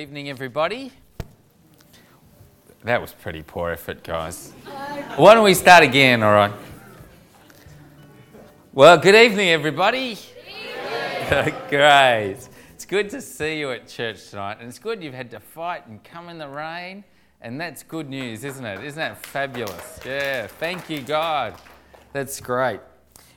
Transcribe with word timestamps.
Evening, 0.00 0.30
everybody. 0.30 0.92
That 2.84 3.02
was 3.02 3.12
pretty 3.12 3.42
poor 3.42 3.70
effort, 3.70 4.02
guys. 4.02 4.52
Why 5.16 5.34
don't 5.34 5.44
we 5.44 5.52
start 5.52 5.84
again, 5.84 6.22
all 6.22 6.32
right? 6.32 6.54
Well, 8.72 8.96
good 8.96 9.14
evening, 9.14 9.50
everybody. 9.50 10.16
Great. 11.68 12.38
It's 12.70 12.86
good 12.86 13.10
to 13.10 13.20
see 13.20 13.58
you 13.58 13.72
at 13.72 13.88
church 13.88 14.30
tonight, 14.30 14.56
and 14.60 14.70
it's 14.70 14.78
good 14.78 15.02
you've 15.04 15.12
had 15.12 15.30
to 15.32 15.38
fight 15.38 15.86
and 15.86 16.02
come 16.02 16.30
in 16.30 16.38
the 16.38 16.48
rain, 16.48 17.04
and 17.42 17.60
that's 17.60 17.82
good 17.82 18.08
news, 18.08 18.42
isn't 18.42 18.64
it? 18.64 18.82
Isn't 18.82 18.98
that 18.98 19.26
fabulous? 19.26 20.00
Yeah, 20.06 20.46
thank 20.46 20.88
you, 20.88 21.02
God. 21.02 21.60
That's 22.14 22.40
great. 22.40 22.80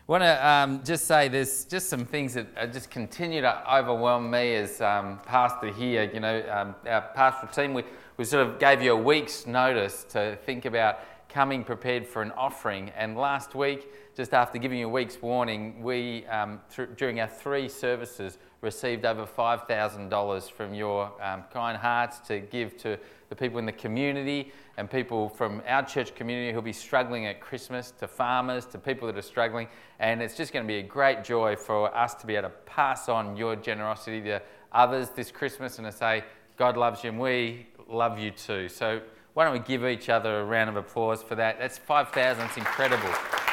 Want 0.06 0.22
to 0.22 0.46
um, 0.46 0.84
just 0.84 1.08
say 1.08 1.30
there's 1.30 1.64
just 1.64 1.88
some 1.88 2.04
things 2.06 2.34
that 2.34 2.74
just 2.74 2.90
continue 2.90 3.40
to 3.40 3.74
overwhelm 3.74 4.30
me 4.30 4.54
as 4.56 4.82
um, 4.82 5.22
pastor 5.26 5.72
here. 5.72 6.12
You 6.14 6.20
know, 6.20 6.44
um, 6.52 6.76
our 6.86 7.04
pastoral 7.16 7.54
team, 7.54 7.74
we, 7.74 7.84
we 8.18 8.26
sort 8.26 8.46
of 8.46 8.60
gave 8.60 8.82
you 8.82 8.92
a 8.92 8.98
week's 8.98 9.48
notice 9.48 10.04
to 10.10 10.38
think 10.46 10.66
about 10.66 11.00
coming 11.30 11.64
prepared 11.64 12.06
for 12.06 12.22
an 12.22 12.32
offering. 12.32 12.90
And 12.98 13.16
last 13.16 13.56
week, 13.56 13.94
just 14.14 14.34
after 14.34 14.58
giving 14.58 14.78
you 14.78 14.88
a 14.88 14.90
week's 14.90 15.22
warning, 15.22 15.82
we, 15.82 16.26
um, 16.26 16.60
th- 16.76 16.90
during 16.98 17.22
our 17.22 17.30
three 17.30 17.70
services, 17.70 18.40
received 18.60 19.06
over 19.06 19.26
$5,000 19.26 20.52
from 20.52 20.74
your 20.74 21.14
um, 21.22 21.46
kind 21.54 21.78
hearts 21.78 22.20
to 22.28 22.42
give 22.42 22.76
to 22.80 23.00
the 23.30 23.36
people 23.38 23.58
in 23.58 23.66
the 23.66 23.72
community 23.72 24.52
and 24.78 24.90
people 24.90 25.30
from 25.30 25.62
our 25.68 25.86
church 25.86 26.16
community 26.16 26.52
who'll 26.52 26.62
be 26.62 26.74
struggling 26.74 27.28
at 27.28 27.40
Christmas, 27.40 27.92
to 28.00 28.08
farmers, 28.08 28.66
to 28.66 28.78
people 28.78 29.08
that 29.08 29.18
are 29.18 29.22
struggling. 29.22 29.68
And 30.00 30.22
it's 30.22 30.36
just 30.36 30.52
going 30.52 30.66
to 30.66 30.68
be 30.68 30.80
a 30.80 30.84
great 30.84 31.24
joy 31.24 31.56
for 31.56 31.96
us 31.96 32.16
to 32.16 32.28
be 32.28 32.36
able 32.36 32.50
to 32.50 32.56
pass 32.66 33.08
on 33.08 33.38
your 33.38 33.56
generosity 33.56 34.22
to 34.22 34.42
others 34.72 35.10
this 35.10 35.32
Christmas 35.32 35.78
and 35.78 35.86
to 35.86 35.92
say, 35.92 36.24
God 36.58 36.76
loves 36.76 37.04
you 37.04 37.12
and 37.12 37.20
we 37.20 37.68
love 37.88 38.18
you 38.18 38.32
too. 38.32 38.68
So 38.70 39.02
why 39.34 39.44
don't 39.44 39.54
we 39.54 39.60
give 39.60 39.86
each 39.86 40.10
other 40.10 40.42
a 40.42 40.46
round 40.46 40.70
of 40.70 40.76
applause 40.76 41.22
for 41.22 41.36
that? 41.36 41.60
That's 41.60 41.78
5,000, 41.78 42.44
it's 42.46 42.58
incredible. 42.58 43.53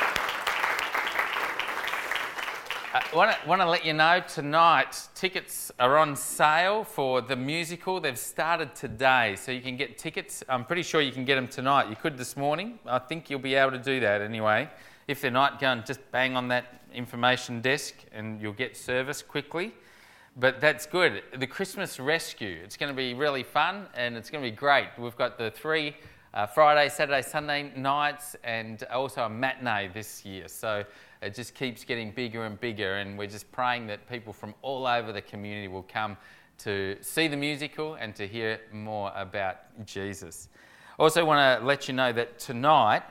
I 2.93 3.37
want 3.47 3.61
to 3.61 3.71
let 3.71 3.85
you 3.85 3.93
know 3.93 4.21
tonight 4.27 5.01
tickets 5.15 5.71
are 5.79 5.97
on 5.97 6.17
sale 6.17 6.83
for 6.83 7.21
the 7.21 7.37
musical. 7.37 8.01
They've 8.01 8.19
started 8.19 8.75
today, 8.75 9.37
so 9.37 9.53
you 9.53 9.61
can 9.61 9.77
get 9.77 9.97
tickets. 9.97 10.43
I'm 10.49 10.65
pretty 10.65 10.83
sure 10.83 11.01
you 11.01 11.13
can 11.13 11.25
get 11.25 11.37
them 11.37 11.47
tonight. 11.47 11.89
You 11.89 11.95
could 11.95 12.19
this 12.19 12.37
morning. 12.37 12.81
I 12.85 12.99
think 12.99 13.31
you'll 13.31 13.39
be 13.39 13.55
able 13.55 13.71
to 13.71 13.79
do 13.79 14.01
that 14.01 14.23
anyway. 14.23 14.69
If 15.07 15.21
they're 15.21 15.31
not, 15.31 15.61
go 15.61 15.69
and 15.69 15.87
just 15.87 16.01
bang 16.11 16.35
on 16.37 16.49
that 16.49 16.83
information 16.93 17.61
desk 17.61 17.95
and 18.11 18.43
you'll 18.43 18.55
get 18.55 18.77
service 18.77 19.23
quickly. 19.23 19.73
But 20.37 20.61
that's 20.61 20.85
good. 20.85 21.23
The 21.39 21.47
Christmas 21.47 22.01
Rescue, 22.01 22.59
it's 22.65 22.77
going 22.77 22.93
to 22.93 22.97
be 22.97 23.15
really 23.15 23.45
fun 23.45 23.87
and 23.95 24.17
it's 24.17 24.31
going 24.31 24.43
to 24.43 24.51
be 24.51 24.57
great. 24.57 24.89
We've 24.99 25.17
got 25.17 25.39
the 25.39 25.53
three 25.53 25.95
uh, 26.35 26.47
Friday, 26.47 26.89
Saturday, 26.89 27.23
Sunday 27.23 27.73
nights 27.77 28.35
and 28.43 28.83
also 28.85 29.23
a 29.23 29.29
matinee 29.29 29.91
this 29.93 30.25
year. 30.25 30.49
So 30.49 30.85
it 31.23 31.35
just 31.35 31.55
keeps 31.55 31.85
getting 31.85 32.13
bigger 32.13 32.45
and 32.45 32.59
bigger, 32.59 32.97
and 32.97 33.19
we're 33.19 33.27
just 33.27 33.51
praying 33.53 33.87
that 33.89 34.09
people 34.09 34.33
from 34.33 34.55
all 34.63 34.87
over 34.87 35.13
the 35.13 35.21
community 35.21 35.69
will 35.69 35.83
come 35.83 36.17
to 36.59 36.97
see 37.01 37.29
the 37.29 37.37
musical 37.37 37.95
and 37.95 38.15
to 38.17 38.27
hear 38.27 38.61
more 38.73 39.13
about 39.15 39.57
Jesus. 39.87 40.49
I 40.99 41.03
also, 41.03 41.25
want 41.25 41.61
to 41.61 41.67
let 41.67 41.89
you 41.89 41.95
know 41.95 42.13
that 42.13 42.39
tonight, 42.39 43.03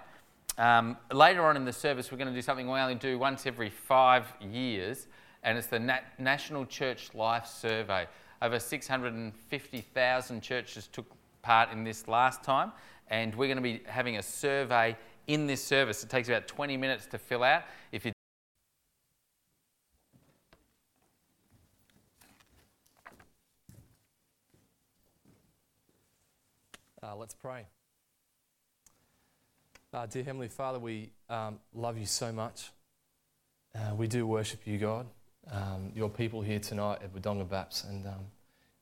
um, 0.57 0.97
later 1.11 1.45
on 1.45 1.55
in 1.55 1.65
the 1.65 1.73
service, 1.73 2.11
we're 2.11 2.17
going 2.17 2.27
to 2.27 2.33
do 2.33 2.41
something 2.41 2.69
we 2.69 2.79
only 2.79 2.95
do 2.95 3.17
once 3.17 3.45
every 3.45 3.69
five 3.69 4.25
years, 4.39 5.07
and 5.43 5.57
it's 5.57 5.67
the 5.67 5.79
Nat- 5.79 6.19
National 6.19 6.65
Church 6.65 7.09
Life 7.13 7.47
Survey. 7.47 8.07
Over 8.41 8.59
650,000 8.59 10.41
churches 10.41 10.87
took 10.87 11.05
part 11.41 11.71
in 11.71 11.83
this 11.83 12.07
last 12.07 12.43
time, 12.43 12.71
and 13.09 13.33
we're 13.35 13.47
going 13.47 13.57
to 13.57 13.63
be 13.63 13.81
having 13.85 14.17
a 14.17 14.23
survey 14.23 14.95
in 15.29 15.45
this 15.45 15.63
service. 15.63 16.03
It 16.03 16.09
takes 16.09 16.27
about 16.27 16.47
20 16.47 16.75
minutes 16.75 17.05
to 17.05 17.19
fill 17.19 17.43
out. 17.43 17.61
If 17.91 18.03
you 18.03 18.11
uh, 27.03 27.15
let's 27.15 27.35
pray. 27.35 27.67
Uh, 29.93 30.07
dear 30.07 30.23
Heavenly 30.23 30.47
Father, 30.47 30.79
we 30.79 31.11
um, 31.29 31.59
love 31.75 31.99
you 31.99 32.07
so 32.07 32.31
much. 32.31 32.71
Uh, 33.75 33.93
we 33.95 34.07
do 34.07 34.25
worship 34.25 34.61
you, 34.65 34.79
God. 34.79 35.05
Um, 35.51 35.91
your 35.93 36.09
people 36.09 36.41
here 36.41 36.59
tonight 36.59 36.99
at 37.03 37.13
Wodonga 37.13 37.47
Baps, 37.47 37.87
and 37.87 38.07
um, 38.07 38.25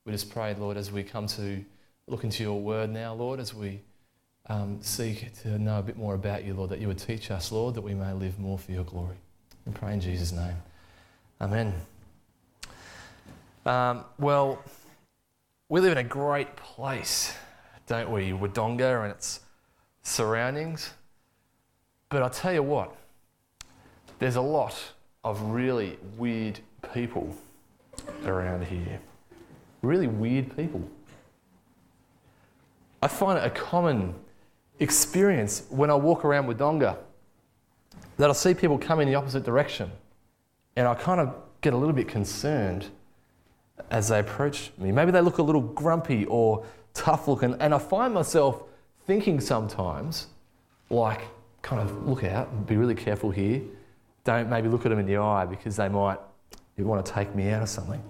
we 0.05 0.13
just 0.13 0.29
pray, 0.29 0.53
Lord, 0.53 0.77
as 0.77 0.93
we 0.93 1.03
come 1.03 1.27
to 1.27 1.63
look 2.07 2.23
into 2.23 2.41
your 2.41 2.61
word 2.61 2.89
now, 2.89 3.13
Lord, 3.13 3.41
as 3.41 3.53
we 3.53 3.81
um, 4.49 4.79
seek 4.81 5.33
to 5.41 5.59
know 5.59 5.79
a 5.79 5.81
bit 5.81 5.97
more 5.97 6.15
about 6.15 6.45
you, 6.45 6.53
Lord, 6.53 6.69
that 6.69 6.79
you 6.79 6.87
would 6.87 6.99
teach 6.99 7.31
us, 7.31 7.51
Lord, 7.51 7.75
that 7.75 7.81
we 7.81 7.93
may 7.93 8.13
live 8.13 8.39
more 8.39 8.57
for 8.57 8.71
your 8.71 8.83
glory. 8.83 9.17
We 9.65 9.73
pray 9.73 9.93
in 9.93 10.01
Jesus' 10.01 10.31
name. 10.31 10.55
Amen. 11.41 11.73
Um, 13.65 14.05
well, 14.17 14.63
we 15.67 15.81
live 15.81 15.91
in 15.91 15.97
a 15.97 16.03
great 16.03 16.55
place, 16.55 17.33
don't 17.87 18.09
we? 18.09 18.31
Wodonga 18.31 19.03
and 19.03 19.11
its 19.11 19.41
surroundings. 20.03 20.91
But 22.09 22.23
I 22.23 22.29
tell 22.29 22.53
you 22.53 22.63
what, 22.63 22.95
there's 24.19 24.37
a 24.37 24.41
lot 24.41 24.73
of 25.25 25.41
really 25.41 25.97
weird 26.17 26.59
people 26.93 27.35
around 28.25 28.65
here. 28.65 29.01
Really 29.81 30.07
weird 30.07 30.55
people. 30.55 30.81
I 33.01 33.09
find 33.09 33.37
it 33.37 33.45
a 33.45 33.49
common 33.49 34.15
experience 34.79 35.63
when 35.69 35.89
I 35.89 35.95
walk 35.95 36.25
around 36.25 36.47
Wodonga 36.47 36.97
that 38.17 38.29
I 38.29 38.33
see 38.33 38.53
people 38.53 38.77
come 38.77 38.99
in 38.99 39.07
the 39.07 39.15
opposite 39.15 39.43
direction 39.43 39.91
and 40.75 40.87
I 40.87 40.95
kind 40.95 41.19
of 41.19 41.35
get 41.61 41.73
a 41.73 41.77
little 41.77 41.93
bit 41.93 42.07
concerned 42.07 42.89
as 43.89 44.09
they 44.09 44.19
approach 44.19 44.71
me. 44.77 44.91
Maybe 44.91 45.11
they 45.11 45.21
look 45.21 45.37
a 45.37 45.43
little 45.43 45.61
grumpy 45.61 46.25
or 46.25 46.65
tough 46.93 47.27
looking, 47.27 47.55
and 47.59 47.73
I 47.73 47.77
find 47.77 48.13
myself 48.13 48.63
thinking 49.05 49.39
sometimes, 49.39 50.27
like, 50.89 51.21
kind 51.61 51.81
of 51.81 52.07
look 52.07 52.23
out, 52.23 52.67
be 52.67 52.77
really 52.77 52.95
careful 52.95 53.31
here. 53.31 53.61
Don't 54.23 54.49
maybe 54.49 54.67
look 54.67 54.85
at 54.85 54.89
them 54.89 54.99
in 54.99 55.05
the 55.05 55.17
eye 55.17 55.45
because 55.45 55.75
they 55.75 55.89
might 55.89 56.19
want 56.77 57.05
to 57.05 57.11
take 57.11 57.33
me 57.33 57.49
out 57.49 57.63
or 57.63 57.67
something. 57.67 58.03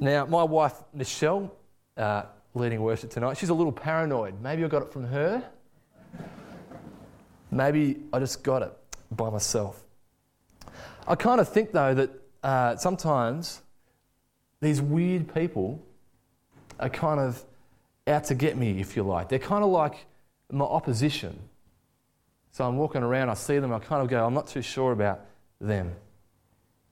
Now, 0.00 0.26
my 0.26 0.42
wife, 0.42 0.74
Michelle, 0.92 1.50
uh, 1.96 2.24
leading 2.56 2.80
worship 2.80 3.10
tonight. 3.10 3.36
She's 3.36 3.50
a 3.50 3.54
little 3.54 3.72
paranoid. 3.72 4.40
Maybe 4.42 4.64
I 4.64 4.68
got 4.68 4.82
it 4.82 4.92
from 4.92 5.04
her. 5.04 5.44
Maybe 7.50 7.98
I 8.12 8.18
just 8.18 8.42
got 8.42 8.62
it 8.62 8.72
by 9.10 9.30
myself. 9.30 9.82
I 11.06 11.14
kind 11.14 11.40
of 11.40 11.48
think, 11.48 11.72
though, 11.72 11.94
that 11.94 12.10
uh, 12.42 12.76
sometimes 12.76 13.60
these 14.60 14.80
weird 14.80 15.32
people 15.32 15.84
are 16.80 16.88
kind 16.88 17.20
of 17.20 17.44
out 18.06 18.24
to 18.24 18.34
get 18.34 18.56
me, 18.56 18.80
if 18.80 18.96
you 18.96 19.02
like. 19.02 19.28
They're 19.28 19.38
kind 19.38 19.62
of 19.62 19.70
like 19.70 20.06
my 20.50 20.64
opposition. 20.64 21.38
So 22.52 22.64
I'm 22.66 22.78
walking 22.78 23.02
around, 23.02 23.28
I 23.28 23.34
see 23.34 23.58
them, 23.58 23.72
I 23.72 23.78
kind 23.78 24.02
of 24.02 24.08
go, 24.08 24.24
I'm 24.24 24.34
not 24.34 24.46
too 24.46 24.62
sure 24.62 24.92
about 24.92 25.20
them. 25.60 25.94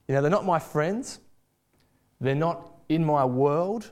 You 0.07 0.13
know, 0.13 0.21
they're 0.21 0.29
not 0.29 0.45
my 0.45 0.59
friends, 0.59 1.19
they're 2.21 2.35
not 2.35 2.71
in 2.87 3.03
my 3.03 3.25
world, 3.25 3.91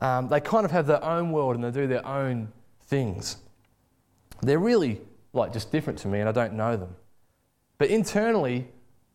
um, 0.00 0.28
they 0.28 0.40
kind 0.40 0.64
of 0.64 0.70
have 0.70 0.86
their 0.86 1.02
own 1.04 1.32
world 1.32 1.54
and 1.54 1.64
they 1.64 1.70
do 1.70 1.86
their 1.86 2.06
own 2.06 2.52
things. 2.82 3.36
They're 4.42 4.58
really 4.58 5.00
like 5.32 5.52
just 5.52 5.72
different 5.72 5.98
to 6.00 6.08
me 6.08 6.20
and 6.20 6.28
I 6.28 6.32
don't 6.32 6.54
know 6.54 6.76
them. 6.76 6.94
But 7.78 7.90
internally, 7.90 8.68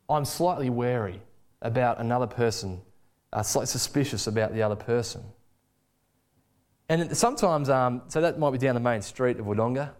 I'm 0.10 0.26
slightly 0.26 0.70
wary 0.70 1.22
about 1.62 2.00
another 2.00 2.28
person, 2.28 2.82
uh, 3.32 3.44
slightly 3.44 3.68
suspicious 3.68 4.28
about 4.28 4.54
the 4.54 4.62
other 4.62 4.76
person. 4.76 5.24
And 6.90 7.16
sometimes, 7.16 7.70
um, 7.70 8.04
so 8.08 8.22
that 8.22 8.38
might 8.38 8.52
be 8.52 8.58
down 8.58 8.76
the 8.76 8.82
main 8.82 9.02
street 9.02 9.40
of 9.40 9.46
Wodonga. 9.46 9.92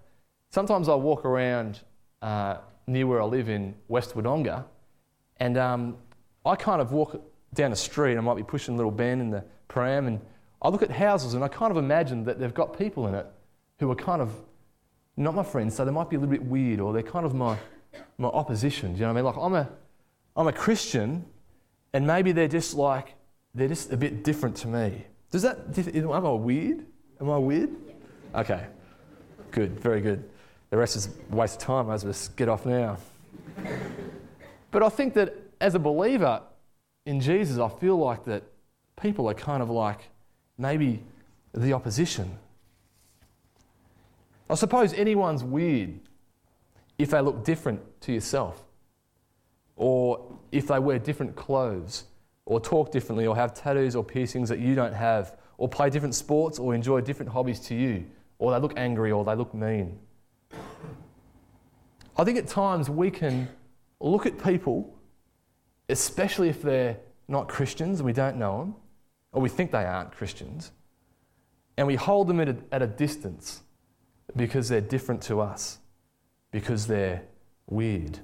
Sometimes 0.50 0.90
I 0.90 0.96
walk 0.96 1.26
around 1.26 1.80
uh, 2.22 2.58
near 2.88 3.08
where 3.08 3.22
I 3.22 3.26
live 3.26 3.50
in 3.50 3.74
West 3.88 4.14
Wodonga, 4.14 4.66
and 5.38 5.58
um, 5.58 5.98
I 6.46 6.56
kind 6.56 6.82
of 6.82 6.92
walk 6.92 7.22
down 7.54 7.72
the 7.72 7.78
street. 7.78 8.18
I 8.18 8.22
might 8.22 8.36
be 8.36 8.44
pushing 8.44 8.76
little 8.76 8.92
Ben 8.92 9.22
in 9.22 9.30
the 9.30 9.44
pram, 9.68 10.08
and 10.08 10.20
I 10.64 10.70
look 10.70 10.82
at 10.82 10.92
houses 10.92 11.34
and 11.34 11.44
I 11.44 11.48
kind 11.48 11.72
of 11.72 11.78
imagine 11.78 12.24
that 12.26 12.40
they've 12.40 12.54
got 12.54 12.78
people 12.78 13.08
in 13.08 13.16
it 13.16 13.26
who 13.80 13.92
are 13.92 13.96
kind 13.96 14.22
of 14.22 14.34
not 15.18 15.36
my 15.36 15.44
friends, 15.44 15.76
so 15.76 15.86
they 15.86 15.92
might 15.92 16.10
be 16.10 16.16
a 16.16 16.20
little 16.20 16.32
bit 16.32 16.44
weird 16.44 16.80
or 16.80 16.94
they're 16.94 17.04
kind 17.04 17.26
of 17.26 17.36
my, 17.36 17.58
my 18.18 18.30
opposition. 18.30 18.94
Do 18.94 19.00
you 19.00 19.02
know 19.02 19.14
what 19.14 19.20
I 19.20 19.22
mean? 19.22 19.26
Like 19.26 19.38
I'm 19.38 19.56
a, 19.56 19.70
I'm 20.36 20.48
a 20.48 20.54
Christian 20.54 21.26
and 21.94 22.08
maybe 22.08 22.32
they're 22.32 22.48
just 22.48 22.74
like, 22.74 23.14
they're 23.54 23.68
just 23.68 23.92
a 23.92 23.98
bit 23.98 24.24
different 24.24 24.56
to 24.58 24.68
me. 24.68 25.06
Does 25.30 25.42
that, 25.42 25.60
am 25.78 26.26
I 26.26 26.32
weird? 26.32 26.86
Am 27.20 27.30
I 27.30 27.38
weird? 27.38 27.70
Okay, 28.34 28.66
good, 29.52 29.80
very 29.80 30.02
good. 30.02 30.28
The 30.70 30.78
rest 30.78 30.96
is 30.96 31.10
a 31.32 31.36
waste 31.36 31.62
of 31.62 31.68
time. 31.68 31.90
I 31.90 31.94
as 31.94 32.30
get 32.30 32.50
off 32.50 32.66
now. 32.66 32.98
but 34.72 34.82
I 34.82 34.90
think 34.90 35.14
that 35.14 35.36
as 35.62 35.76
a 35.76 35.80
believer 35.80 36.42
in 37.06 37.20
Jesus, 37.20 37.60
I 37.60 37.70
feel 37.70 37.98
like 37.98 38.26
that 38.26 38.44
people 39.00 39.30
are 39.30 39.36
kind 39.36 39.62
of 39.62 39.70
like 39.70 40.10
maybe 40.58 41.04
the 41.54 41.74
opposition. 41.74 42.38
I 44.50 44.56
suppose 44.56 44.94
anyone's 44.94 45.44
weird 45.44 46.00
if 46.98 47.12
they 47.12 47.22
look 47.22 47.44
different 47.44 47.82
to 48.02 48.14
yourself, 48.14 48.64
or 49.76 50.38
if 50.52 50.68
they 50.68 50.80
wear 50.80 51.00
different 51.00 51.36
clothes, 51.36 52.06
or 52.46 52.60
talk 52.60 52.92
differently, 52.92 53.26
or 53.26 53.36
have 53.36 53.54
tattoos 53.54 53.96
or 53.96 54.04
piercings 54.04 54.50
that 54.50 54.60
you 54.60 54.76
don't 54.76 54.94
have, 54.94 55.38
or 55.58 55.68
play 55.68 55.90
different 55.90 56.14
sports, 56.14 56.60
or 56.60 56.76
enjoy 56.76 57.02
different 57.02 57.32
hobbies 57.32 57.60
to 57.60 57.76
you, 57.76 58.06
or 58.38 58.52
they 58.52 58.60
look 58.60 58.74
angry, 58.78 59.12
or 59.12 59.24
they 59.24 59.36
look 59.36 59.54
mean. 59.54 59.98
I 62.18 62.24
think 62.24 62.38
at 62.38 62.48
times 62.48 62.90
we 62.90 63.10
can 63.10 63.48
look 64.00 64.26
at 64.26 64.44
people, 64.44 64.94
especially 65.90 66.50
if 66.50 66.62
they're 66.62 66.98
not 67.28 67.48
Christians 67.48 68.00
and 68.00 68.06
we 68.06 68.14
don't 68.14 68.38
know 68.38 68.60
them, 68.60 68.76
or 69.34 69.42
we 69.42 69.50
think 69.50 69.72
they 69.72 69.84
aren't 69.86 70.12
Christians, 70.12 70.72
and 71.76 71.88
we 71.88 71.96
hold 71.96 72.28
them 72.28 72.40
at 72.40 72.50
a, 72.50 72.56
at 72.72 72.82
a 72.82 72.88
distance 72.88 73.62
because 74.36 74.70
they're 74.70 74.82
different 74.82 75.22
to 75.24 75.42
us, 75.42 75.80
because 76.52 76.88
they're 76.88 77.24
weird. 77.68 78.20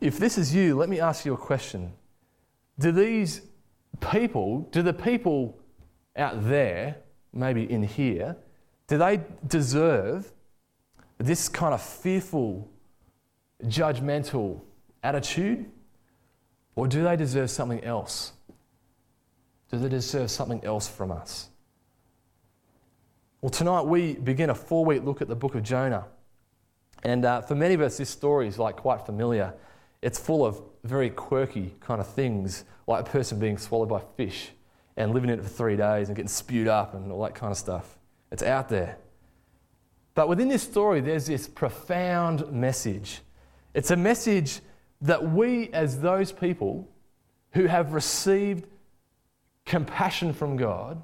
If 0.00 0.18
this 0.18 0.36
is 0.36 0.54
you, 0.54 0.76
let 0.76 0.88
me 0.88 1.00
ask 1.00 1.24
you 1.24 1.32
a 1.32 1.38
question. 1.38 1.92
Do 2.78 2.90
these 2.90 3.42
people, 4.00 4.68
do 4.72 4.82
the 4.82 4.92
people 4.92 5.58
out 6.16 6.44
there, 6.48 6.96
maybe 7.32 7.70
in 7.70 7.84
here, 7.84 8.36
do 8.88 8.98
they 8.98 9.20
deserve 9.46 10.32
this 11.18 11.48
kind 11.48 11.72
of 11.72 11.80
fearful, 11.80 12.68
judgmental 13.64 14.60
attitude? 15.04 15.66
Or 16.74 16.88
do 16.88 17.04
they 17.04 17.16
deserve 17.16 17.50
something 17.50 17.84
else? 17.84 18.32
Do 19.72 19.78
they 19.78 19.88
deserve 19.88 20.30
something 20.30 20.62
else 20.64 20.86
from 20.86 21.10
us? 21.10 21.48
Well, 23.40 23.48
tonight 23.48 23.82
we 23.82 24.14
begin 24.14 24.50
a 24.50 24.54
four 24.54 24.84
week 24.84 25.02
look 25.02 25.22
at 25.22 25.28
the 25.28 25.34
book 25.34 25.54
of 25.54 25.62
Jonah. 25.62 26.04
And 27.02 27.24
uh, 27.24 27.40
for 27.40 27.54
many 27.54 27.72
of 27.72 27.80
us, 27.80 27.96
this 27.96 28.10
story 28.10 28.46
is 28.48 28.58
like 28.58 28.76
quite 28.76 29.06
familiar. 29.06 29.54
It's 30.02 30.18
full 30.18 30.44
of 30.44 30.60
very 30.84 31.08
quirky 31.08 31.74
kind 31.80 32.02
of 32.02 32.06
things, 32.06 32.64
like 32.86 33.06
a 33.06 33.10
person 33.10 33.38
being 33.38 33.56
swallowed 33.56 33.88
by 33.88 34.02
fish 34.14 34.50
and 34.98 35.14
living 35.14 35.30
in 35.30 35.38
it 35.38 35.42
for 35.42 35.48
three 35.48 35.76
days 35.76 36.08
and 36.08 36.16
getting 36.16 36.28
spewed 36.28 36.68
up 36.68 36.92
and 36.92 37.10
all 37.10 37.22
that 37.22 37.34
kind 37.34 37.50
of 37.50 37.56
stuff. 37.56 37.98
It's 38.30 38.42
out 38.42 38.68
there. 38.68 38.98
But 40.14 40.28
within 40.28 40.48
this 40.48 40.62
story, 40.62 41.00
there's 41.00 41.26
this 41.26 41.48
profound 41.48 42.52
message. 42.52 43.22
It's 43.72 43.90
a 43.90 43.96
message 43.96 44.60
that 45.00 45.32
we, 45.32 45.70
as 45.70 45.98
those 46.00 46.30
people 46.30 46.86
who 47.52 47.66
have 47.66 47.94
received 47.94 48.66
compassion 49.64 50.32
from 50.32 50.56
God, 50.56 51.02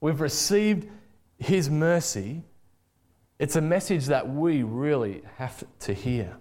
we've 0.00 0.20
received 0.20 0.88
His 1.38 1.70
mercy, 1.70 2.42
it's 3.38 3.56
a 3.56 3.60
message 3.60 4.06
that 4.06 4.28
we 4.28 4.62
really 4.62 5.22
have 5.36 5.64
to 5.80 5.92
hear. 5.92 6.36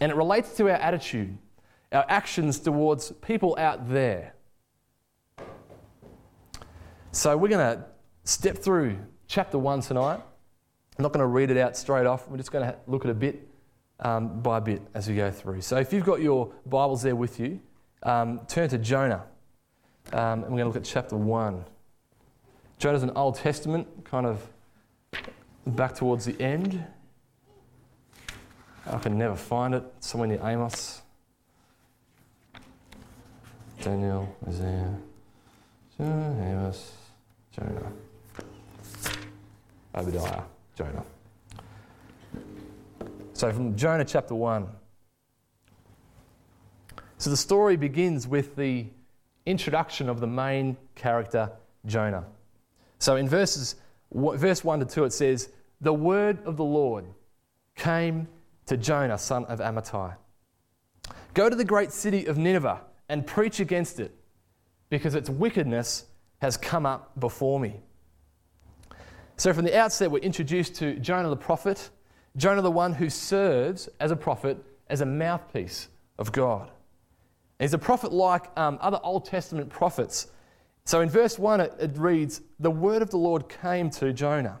And 0.00 0.10
it 0.10 0.14
relates 0.14 0.56
to 0.56 0.64
our 0.70 0.76
attitude, 0.76 1.36
our 1.92 2.04
actions 2.08 2.58
towards 2.58 3.12
people 3.12 3.56
out 3.58 3.88
there. 3.90 4.34
So 7.12 7.36
we're 7.36 7.48
going 7.48 7.76
to 7.76 7.84
step 8.24 8.58
through 8.58 8.98
chapter 9.26 9.58
1 9.58 9.80
tonight. 9.82 10.20
I'm 10.98 11.02
not 11.02 11.12
going 11.12 11.22
to 11.22 11.26
read 11.26 11.50
it 11.50 11.56
out 11.56 11.76
straight 11.76 12.06
off. 12.06 12.28
We're 12.28 12.36
just 12.38 12.52
going 12.52 12.64
to 12.64 12.76
look 12.86 13.04
at 13.04 13.10
a 13.10 13.14
bit 13.14 13.48
um, 14.00 14.40
by 14.40 14.60
bit 14.60 14.82
as 14.94 15.08
we 15.08 15.16
go 15.16 15.30
through. 15.30 15.60
So 15.60 15.76
if 15.76 15.92
you've 15.92 16.04
got 16.04 16.20
your 16.20 16.52
Bibles 16.66 17.02
there 17.02 17.16
with 17.16 17.40
you, 17.40 17.60
um, 18.02 18.40
turn 18.46 18.68
to 18.70 18.78
Jonah. 18.78 19.24
Um, 20.12 20.42
and 20.42 20.42
we're 20.44 20.48
going 20.48 20.58
to 20.60 20.66
look 20.66 20.76
at 20.76 20.84
chapter 20.84 21.16
1. 21.16 21.64
Jonah's 22.78 23.02
an 23.02 23.12
Old 23.14 23.36
Testament, 23.36 23.86
kind 24.04 24.26
of 24.26 24.46
back 25.66 25.94
towards 25.94 26.24
the 26.24 26.40
end. 26.40 26.84
I 28.86 28.98
can 28.98 29.18
never 29.18 29.36
find 29.36 29.74
it. 29.74 29.84
Somewhere 30.00 30.28
near 30.28 30.40
Amos. 30.42 31.02
Daniel, 33.80 34.34
Isaiah, 34.48 34.96
Amos, 36.00 36.92
Jonah, 37.52 37.92
Obadiah, 39.94 40.42
Jonah. 40.76 41.04
So 43.34 43.52
from 43.52 43.76
Jonah 43.76 44.04
chapter 44.04 44.34
1. 44.34 44.66
So 47.18 47.30
the 47.30 47.36
story 47.36 47.76
begins 47.76 48.26
with 48.26 48.56
the 48.56 48.86
introduction 49.48 50.08
of 50.08 50.20
the 50.20 50.26
main 50.26 50.76
character, 50.94 51.50
Jonah. 51.86 52.24
So 52.98 53.16
in 53.16 53.28
verses, 53.28 53.76
verse 54.12 54.64
1 54.64 54.80
to 54.80 54.84
2, 54.84 55.04
it 55.04 55.12
says, 55.12 55.50
The 55.80 55.92
word 55.92 56.38
of 56.44 56.56
the 56.56 56.64
Lord 56.64 57.06
came 57.74 58.28
to 58.66 58.76
Jonah, 58.76 59.18
son 59.18 59.44
of 59.46 59.60
Amittai. 59.60 60.14
Go 61.34 61.48
to 61.48 61.56
the 61.56 61.64
great 61.64 61.92
city 61.92 62.26
of 62.26 62.36
Nineveh 62.36 62.80
and 63.08 63.26
preach 63.26 63.60
against 63.60 64.00
it, 64.00 64.14
because 64.90 65.14
its 65.14 65.30
wickedness 65.30 66.06
has 66.38 66.56
come 66.56 66.84
up 66.84 67.18
before 67.18 67.58
me. 67.58 67.80
So, 69.36 69.52
from 69.52 69.64
the 69.64 69.76
outset, 69.78 70.10
we're 70.10 70.18
introduced 70.18 70.74
to 70.76 70.98
Jonah 70.98 71.28
the 71.28 71.36
prophet, 71.36 71.90
Jonah 72.36 72.62
the 72.62 72.70
one 72.70 72.92
who 72.92 73.08
serves 73.08 73.88
as 74.00 74.10
a 74.10 74.16
prophet, 74.16 74.58
as 74.88 75.00
a 75.00 75.06
mouthpiece 75.06 75.88
of 76.18 76.32
God. 76.32 76.70
He's 77.58 77.74
a 77.74 77.78
prophet 77.78 78.12
like 78.12 78.46
um, 78.56 78.78
other 78.80 79.00
Old 79.02 79.24
Testament 79.24 79.68
prophets. 79.70 80.28
So, 80.84 81.00
in 81.00 81.10
verse 81.10 81.38
1, 81.38 81.60
it, 81.60 81.74
it 81.80 81.98
reads, 81.98 82.40
The 82.60 82.70
word 82.70 83.02
of 83.02 83.10
the 83.10 83.18
Lord 83.18 83.48
came 83.48 83.90
to 83.90 84.12
Jonah. 84.12 84.60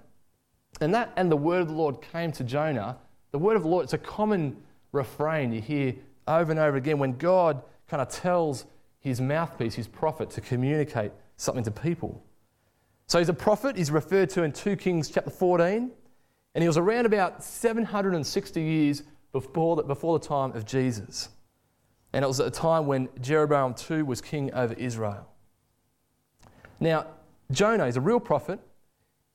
And 0.80 0.94
that 0.94 1.12
and 1.16 1.30
the 1.30 1.36
word 1.36 1.62
of 1.62 1.68
the 1.68 1.74
Lord 1.74 2.02
came 2.02 2.32
to 2.32 2.44
Jonah 2.44 2.98
the 3.30 3.38
word 3.38 3.56
of 3.56 3.62
the 3.62 3.68
Lord, 3.68 3.84
it's 3.84 3.92
a 3.92 3.98
common 3.98 4.56
refrain 4.92 5.52
you 5.52 5.60
hear 5.60 5.94
over 6.26 6.50
and 6.50 6.58
over 6.58 6.76
again 6.76 6.98
when 6.98 7.16
God 7.16 7.62
kind 7.88 8.00
of 8.00 8.08
tells 8.08 8.64
his 9.00 9.20
mouthpiece, 9.20 9.74
his 9.74 9.86
prophet, 9.86 10.30
to 10.30 10.40
communicate 10.40 11.12
something 11.36 11.64
to 11.64 11.70
people. 11.70 12.22
So 13.06 13.18
he's 13.18 13.28
a 13.28 13.34
prophet, 13.34 13.76
he's 13.76 13.90
referred 13.90 14.30
to 14.30 14.42
in 14.42 14.52
2 14.52 14.76
Kings 14.76 15.10
chapter 15.10 15.30
14, 15.30 15.90
and 16.54 16.62
he 16.62 16.68
was 16.68 16.76
around 16.76 17.06
about 17.06 17.42
760 17.42 18.60
years 18.60 19.02
before 19.32 19.76
the, 19.76 19.82
before 19.82 20.18
the 20.18 20.26
time 20.26 20.52
of 20.52 20.64
Jesus. 20.66 21.28
And 22.12 22.24
it 22.24 22.28
was 22.28 22.40
at 22.40 22.46
a 22.46 22.50
time 22.50 22.86
when 22.86 23.08
Jeroboam 23.20 23.74
II 23.90 24.02
was 24.02 24.20
king 24.20 24.52
over 24.54 24.74
Israel. 24.74 25.28
Now, 26.80 27.06
Jonah 27.50 27.86
is 27.86 27.96
a 27.96 28.00
real 28.00 28.20
prophet, 28.20 28.60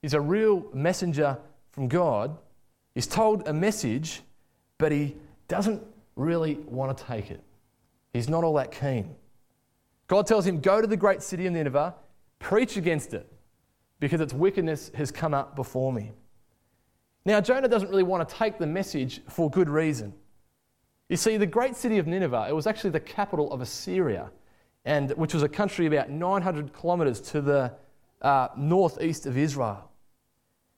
he's 0.02 0.14
a 0.14 0.22
real 0.22 0.66
messenger 0.74 1.38
from 1.72 1.88
God, 1.88 2.38
He's 2.96 3.08
told 3.08 3.48
a 3.48 3.54
message, 3.54 4.22
but 4.78 4.92
he 4.92 5.16
doesn't 5.48 5.82
really 6.16 6.56
want 6.56 6.96
to 6.96 7.04
take 7.04 7.32
it. 7.32 7.42
He's 8.14 8.30
not 8.30 8.44
all 8.44 8.54
that 8.56 8.72
keen. 8.72 9.16
God 10.08 10.28
tells 10.28 10.46
him, 10.46 10.60
Go 10.60 10.82
to 10.82 10.88
the 10.88 10.98
great 10.98 11.24
city 11.24 11.48
of 11.48 11.54
Nineveh, 11.54 11.96
preach 12.40 12.78
against 12.78 13.14
it, 13.14 13.32
because 14.00 14.22
its 14.22 14.34
wickedness 14.34 14.92
has 14.96 15.12
come 15.12 15.34
up 15.34 15.56
before 15.56 15.92
me. 15.92 16.12
Now, 17.26 17.42
Jonah 17.42 17.68
doesn't 17.68 17.90
really 17.90 18.04
want 18.04 18.28
to 18.28 18.36
take 18.36 18.60
the 18.60 18.68
message 18.68 19.22
for 19.30 19.50
good 19.50 19.70
reason. 19.70 20.14
You 21.10 21.18
see, 21.18 21.38
the 21.38 21.46
great 21.46 21.76
city 21.76 21.98
of 21.98 22.08
Nineveh, 22.08 22.48
it 22.50 22.54
was 22.54 22.66
actually 22.66 22.92
the 22.92 23.00
capital 23.00 23.52
of 23.52 23.62
Assyria, 23.62 24.32
and, 24.86 25.12
which 25.12 25.34
was 25.34 25.44
a 25.44 25.50
country 25.50 25.86
about 25.86 26.10
900 26.10 26.74
kilometres 26.80 27.20
to 27.22 27.42
the 27.42 27.74
uh, 28.22 28.48
northeast 28.58 29.26
of 29.26 29.38
Israel. 29.38 29.90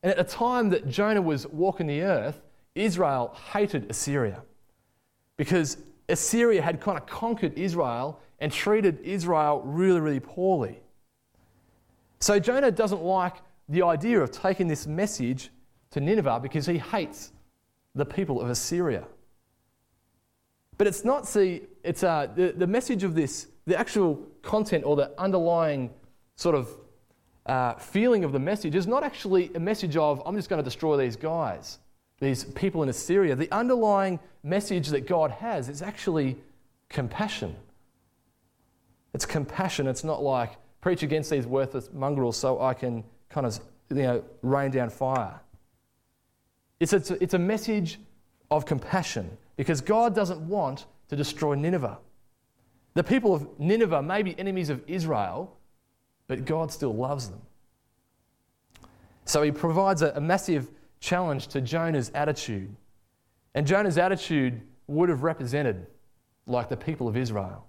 And 0.04 0.12
at 0.12 0.18
the 0.18 0.24
time 0.24 0.70
that 0.70 0.88
Jonah 0.88 1.22
was 1.22 1.48
walking 1.48 1.88
the 1.88 2.02
earth, 2.02 2.42
Israel 2.76 3.36
hated 3.54 3.90
Assyria 3.90 4.42
because 5.38 5.78
Assyria 6.10 6.62
had 6.62 6.82
kind 6.82 6.98
of 6.98 7.06
conquered 7.06 7.58
Israel 7.58 8.20
and 8.40 8.52
treated 8.52 9.00
Israel 9.02 9.62
really, 9.66 10.00
really 10.00 10.20
poorly. 10.20 10.80
So 12.20 12.40
Jonah 12.40 12.72
doesn't 12.72 13.02
like 13.02 13.36
the 13.70 13.82
idea 13.82 14.20
of 14.20 14.32
taking 14.32 14.68
this 14.68 14.86
message 14.86 15.50
to 15.92 16.00
Nineveh 16.00 16.40
because 16.42 16.66
he 16.66 16.78
hates 16.78 17.32
the 17.96 18.06
people 18.06 18.42
of 18.42 18.50
Assyria. 18.50 19.06
But 20.78 20.88
it's 20.88 21.06
not, 21.06 21.28
see, 21.28 21.62
it's 21.84 22.04
uh, 22.04 22.28
the, 22.36 22.52
the 22.52 22.68
message 22.68 23.04
of 23.04 23.16
this, 23.16 23.48
the 23.66 23.78
actual 23.78 24.16
content 24.42 24.84
or 24.86 24.96
the 24.96 25.12
underlying 25.18 25.90
sort 26.36 26.56
of 26.56 26.70
uh, 27.46 27.76
feeling 27.76 28.24
of 28.24 28.32
the 28.32 28.40
message 28.40 28.76
is 28.76 28.88
not 28.88 29.04
actually 29.04 29.52
a 29.56 29.60
message 29.60 29.96
of, 29.96 30.22
I'm 30.26 30.36
just 30.36 30.50
going 30.50 30.60
to 30.60 30.64
destroy 30.64 30.98
these 30.98 31.16
guys, 31.16 31.80
these 32.20 32.44
people 32.44 32.84
in 32.84 32.90
Assyria. 32.90 33.36
The 33.36 33.52
underlying 33.52 34.20
message 34.44 34.90
that 34.90 35.08
God 35.08 35.32
has 35.32 35.70
is 35.70 35.82
actually 35.82 36.38
compassion. 36.90 37.56
It's 39.14 39.26
compassion. 39.26 39.88
It's 39.88 40.04
not 40.04 40.22
like, 40.22 40.58
preach 40.82 41.04
against 41.04 41.30
these 41.30 41.48
worthless 41.48 41.90
mongrels 41.94 42.38
so 42.38 42.62
I 42.62 42.74
can 42.74 43.04
kind 43.30 43.48
of 43.48 43.60
you 43.90 43.96
know, 43.98 44.24
rain 44.42 44.72
down 44.72 44.90
fire. 44.90 45.40
It's, 46.80 46.94
it's, 46.94 47.12
a, 47.12 47.24
it's 47.24 47.34
a 47.34 47.40
message 47.40 48.00
of 48.52 48.66
compassion 48.66 49.38
because 49.56 49.82
God 49.82 50.16
doesn't 50.16 50.40
want 50.40 50.86
to 51.10 51.16
destroy 51.16 51.56
Nineveh. 51.56 51.98
The 52.94 53.04
people 53.04 53.36
of 53.36 53.60
Nineveh 53.60 54.02
may 54.02 54.24
be 54.24 54.38
enemies 54.40 54.70
of 54.70 54.82
Israel, 54.88 55.58
but 56.28 56.46
God 56.46 56.72
still 56.72 56.96
loves 56.96 57.30
them. 57.30 57.42
So 59.26 59.42
he 59.42 59.52
provides 59.52 60.02
a, 60.02 60.12
a 60.12 60.22
massive 60.22 60.70
challenge 61.00 61.48
to 61.48 61.62
Jonah's 61.62 62.12
attitude. 62.14 62.76
And 63.54 63.66
Jonah's 63.68 63.98
attitude 63.98 64.62
would 64.88 65.10
have 65.10 65.24
represented 65.24 65.88
like 66.48 66.70
the 66.70 66.78
people 66.78 67.08
of 67.08 67.18
Israel. 67.18 67.66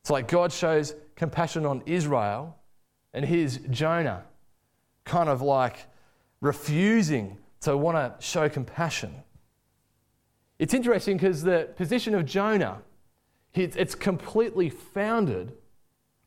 It's 0.00 0.10
like 0.10 0.28
God 0.28 0.52
shows 0.52 0.94
compassion 1.16 1.66
on 1.66 1.82
Israel, 1.84 2.56
and 3.12 3.24
here's 3.24 3.58
Jonah 3.58 4.24
kind 5.04 5.28
of 5.28 5.42
like 5.42 5.86
refusing 6.40 7.38
to 7.62 7.76
want 7.76 7.96
to 7.96 8.24
show 8.24 8.48
compassion. 8.48 9.14
It's 10.58 10.74
interesting 10.74 11.16
because 11.16 11.42
the 11.42 11.68
position 11.76 12.14
of 12.14 12.24
Jonah, 12.24 12.82
it's 13.54 13.94
completely 13.94 14.70
founded 14.70 15.52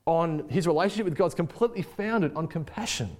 on 0.05 0.49
his 0.49 0.67
relationship 0.67 1.05
with 1.05 1.15
God's 1.15 1.35
completely 1.35 1.81
founded 1.81 2.33
on 2.35 2.47
compassion. 2.47 3.15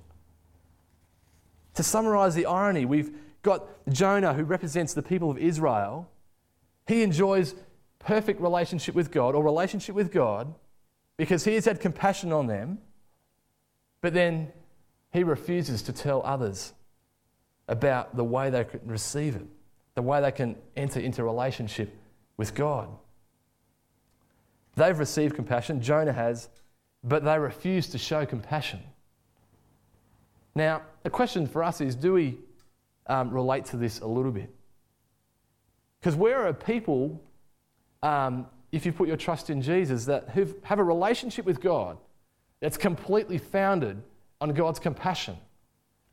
To 1.75 1.84
summarize 1.84 2.36
the 2.36 2.46
irony, 2.46 2.86
we've 2.86 3.15
got 3.44 3.65
Jonah, 3.89 4.34
who 4.34 4.44
represents 4.44 4.94
the 4.94 5.01
people 5.01 5.30
of 5.32 5.38
Israel. 5.38 6.10
He 6.88 7.03
enjoys 7.03 7.56
perfect 8.00 8.41
relationship 8.41 8.96
with 8.96 9.12
God 9.12 9.36
or 9.36 9.44
relationship 9.44 9.96
with 9.96 10.12
God 10.12 10.53
because 11.18 11.46
he 11.46 11.53
has 11.53 11.65
had 11.65 11.80
compassion 11.80 12.34
on 12.34 12.48
them, 12.48 12.80
but 14.01 14.13
then 14.13 14.51
he 15.13 15.24
refuses 15.24 15.82
to 15.84 15.94
tell 15.94 16.22
others 16.25 16.74
about 17.68 18.15
the 18.15 18.24
way 18.24 18.50
they 18.50 18.63
can 18.63 18.82
receive 18.86 19.36
it, 19.36 19.46
the 19.95 20.01
way 20.01 20.21
they 20.21 20.31
can 20.31 20.55
enter 20.75 21.00
into 21.00 21.24
relationship 21.24 21.95
with 22.38 22.55
God. 22.55 22.89
They've 24.75 24.98
received 24.98 25.36
compassion, 25.36 25.81
Jonah 25.81 26.13
has, 26.13 26.50
but 27.03 27.24
they 27.24 27.38
refuse 27.38 27.88
to 27.88 27.98
show 27.98 28.25
compassion. 28.25 28.79
Now, 30.55 30.81
the 31.03 31.10
question 31.10 31.48
for 31.48 31.63
us 31.63 31.81
is 31.81 31.95
do 31.95 32.13
we 32.13 32.38
um, 33.07 33.31
relate 33.31 33.65
to 33.65 33.77
this 33.77 34.00
a 34.00 34.07
little 34.07 34.31
bit? 34.31 34.53
Because 36.00 36.15
we're 36.15 36.48
a 36.48 36.53
people, 36.53 37.21
um, 38.01 38.48
if 38.71 38.86
you 38.86 38.91
put 38.91 39.07
your 39.07 39.17
trust 39.17 39.50
in 39.50 39.62
Jesus, 39.62 40.05
that 40.05 40.29
have 40.63 40.79
a 40.79 40.83
relationship 40.83 41.45
with 41.45 41.62
God 41.62 41.98
that's 42.60 42.77
completely 42.77 43.38
founded 43.38 44.01
on 44.39 44.53
God's 44.53 44.79
compassion, 44.79 45.38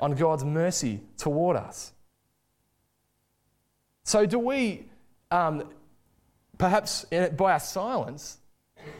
on 0.00 0.14
God's 0.14 0.44
mercy 0.44 1.00
toward 1.16 1.56
us. 1.56 1.92
So, 4.08 4.24
do 4.24 4.38
we, 4.38 4.86
um, 5.30 5.64
perhaps 6.56 7.04
by 7.36 7.52
our 7.52 7.60
silence, 7.60 8.38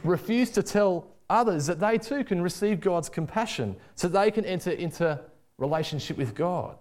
refuse 0.03 0.51
to 0.51 0.61
tell 0.61 1.07
others 1.27 1.65
that 1.65 1.79
they 1.79 1.97
too 1.97 2.23
can 2.23 2.43
receive 2.43 2.79
God's 2.79 3.09
compassion 3.09 3.75
so 3.95 4.07
they 4.07 4.29
can 4.29 4.45
enter 4.45 4.69
into 4.69 5.19
relationship 5.57 6.15
with 6.15 6.35
God? 6.35 6.77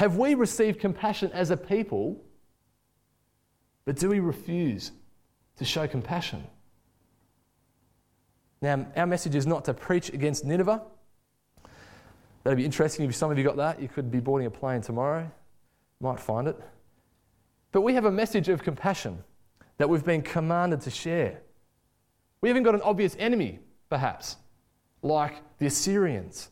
Have 0.00 0.16
we 0.16 0.34
received 0.34 0.80
compassion 0.80 1.30
as 1.32 1.52
a 1.52 1.56
people, 1.56 2.20
but 3.84 3.94
do 3.94 4.08
we 4.08 4.18
refuse 4.18 4.90
to 5.58 5.64
show 5.64 5.86
compassion? 5.86 6.42
Now, 8.60 8.84
our 8.96 9.06
message 9.06 9.36
is 9.36 9.46
not 9.46 9.64
to 9.66 9.74
preach 9.74 10.08
against 10.08 10.44
Nineveh. 10.44 10.82
That'd 12.42 12.56
be 12.56 12.64
interesting 12.64 13.08
if 13.08 13.14
some 13.14 13.30
of 13.30 13.38
you 13.38 13.44
got 13.44 13.58
that. 13.58 13.80
You 13.80 13.86
could 13.86 14.10
be 14.10 14.18
boarding 14.18 14.48
a 14.48 14.50
plane 14.50 14.80
tomorrow, 14.80 15.30
might 16.04 16.20
find 16.20 16.46
it. 16.46 16.56
But 17.72 17.80
we 17.80 17.94
have 17.94 18.04
a 18.04 18.12
message 18.12 18.48
of 18.48 18.62
compassion 18.62 19.24
that 19.78 19.88
we've 19.88 20.04
been 20.04 20.22
commanded 20.22 20.82
to 20.82 20.90
share. 20.90 21.40
We 22.40 22.48
haven't 22.48 22.62
got 22.62 22.74
an 22.74 22.82
obvious 22.82 23.16
enemy, 23.18 23.58
perhaps, 23.88 24.36
like 25.02 25.42
the 25.58 25.66
Assyrians, 25.66 26.50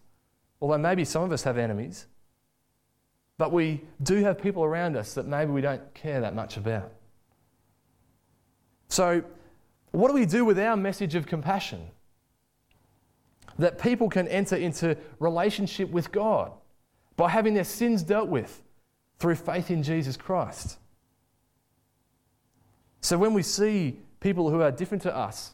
although 0.60 0.78
maybe 0.78 1.04
some 1.04 1.22
of 1.22 1.30
us 1.30 1.44
have 1.44 1.58
enemies. 1.58 2.06
But 3.38 3.52
we 3.52 3.82
do 4.02 4.16
have 4.24 4.40
people 4.40 4.64
around 4.64 4.96
us 4.96 5.14
that 5.14 5.26
maybe 5.26 5.52
we 5.52 5.60
don't 5.60 5.94
care 5.94 6.20
that 6.20 6.34
much 6.34 6.56
about. 6.56 6.92
So, 8.88 9.22
what 9.92 10.08
do 10.08 10.14
we 10.14 10.26
do 10.26 10.44
with 10.44 10.58
our 10.58 10.76
message 10.76 11.14
of 11.14 11.26
compassion? 11.26 11.88
That 13.58 13.78
people 13.78 14.08
can 14.08 14.26
enter 14.28 14.56
into 14.56 14.96
relationship 15.18 15.90
with 15.90 16.10
God 16.10 16.52
by 17.16 17.28
having 17.28 17.52
their 17.54 17.64
sins 17.64 18.02
dealt 18.02 18.28
with 18.28 18.61
through 19.22 19.36
faith 19.36 19.70
in 19.70 19.84
Jesus 19.84 20.16
Christ. 20.16 20.78
So, 23.02 23.16
when 23.16 23.34
we 23.34 23.42
see 23.44 24.00
people 24.18 24.50
who 24.50 24.62
are 24.62 24.72
different 24.72 25.04
to 25.04 25.16
us, 25.16 25.52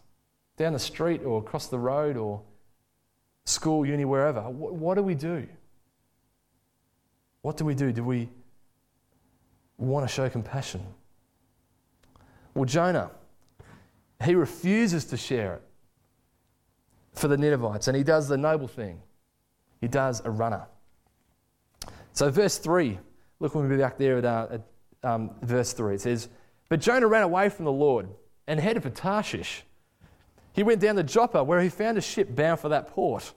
down 0.57 0.73
the 0.73 0.79
street 0.79 1.23
or 1.23 1.39
across 1.39 1.67
the 1.67 1.79
road 1.79 2.17
or 2.17 2.41
school, 3.45 3.85
uni, 3.85 4.07
wherever, 4.07 4.41
what, 4.49 4.73
what 4.73 4.95
do 4.95 5.03
we 5.03 5.15
do? 5.15 5.47
What 7.43 7.59
do 7.59 7.67
we 7.67 7.75
do? 7.75 7.93
Do 7.93 8.03
we 8.03 8.31
want 9.77 10.09
to 10.09 10.13
show 10.13 10.31
compassion? 10.31 10.81
Well, 12.55 12.65
Jonah, 12.65 13.11
he 14.25 14.35
refuses 14.35 15.05
to 15.07 15.19
share 15.19 15.57
it 15.57 15.63
for 17.13 17.29
the 17.29 17.37
Ninevites, 17.37 17.87
and 17.87 17.95
he 17.95 18.03
does 18.03 18.29
the 18.29 18.39
noble 18.39 18.67
thing. 18.67 19.03
He 19.83 19.89
does 19.89 20.23
a 20.25 20.31
runner. 20.31 20.65
So, 22.15 22.31
verse 22.31 22.57
3, 22.57 22.99
look 23.41 23.55
when 23.55 23.69
we 23.69 23.77
be 23.77 23.81
back 23.81 23.99
there 23.99 24.19
at, 24.19 24.25
uh, 24.25 24.47
at 24.51 24.63
um, 25.03 25.31
verse 25.43 25.73
3. 25.73 25.95
It 25.95 26.01
says, 26.01 26.29
But 26.69 26.81
Jonah 26.81 27.07
ran 27.07 27.23
away 27.23 27.49
from 27.49 27.65
the 27.65 27.73
Lord 27.73 28.09
and 28.47 28.59
headed 28.59 28.83
for 28.83 28.91
Tarshish. 28.91 29.65
He 30.53 30.63
went 30.63 30.81
down 30.81 30.97
to 30.97 31.05
Joppa, 31.05 31.45
where 31.45 31.61
he 31.61 31.69
found 31.69 31.99
a 31.99 32.01
ship 32.01 32.35
bound 32.35 32.61
for 32.61 32.69
that 32.71 32.89
port. 32.89 33.33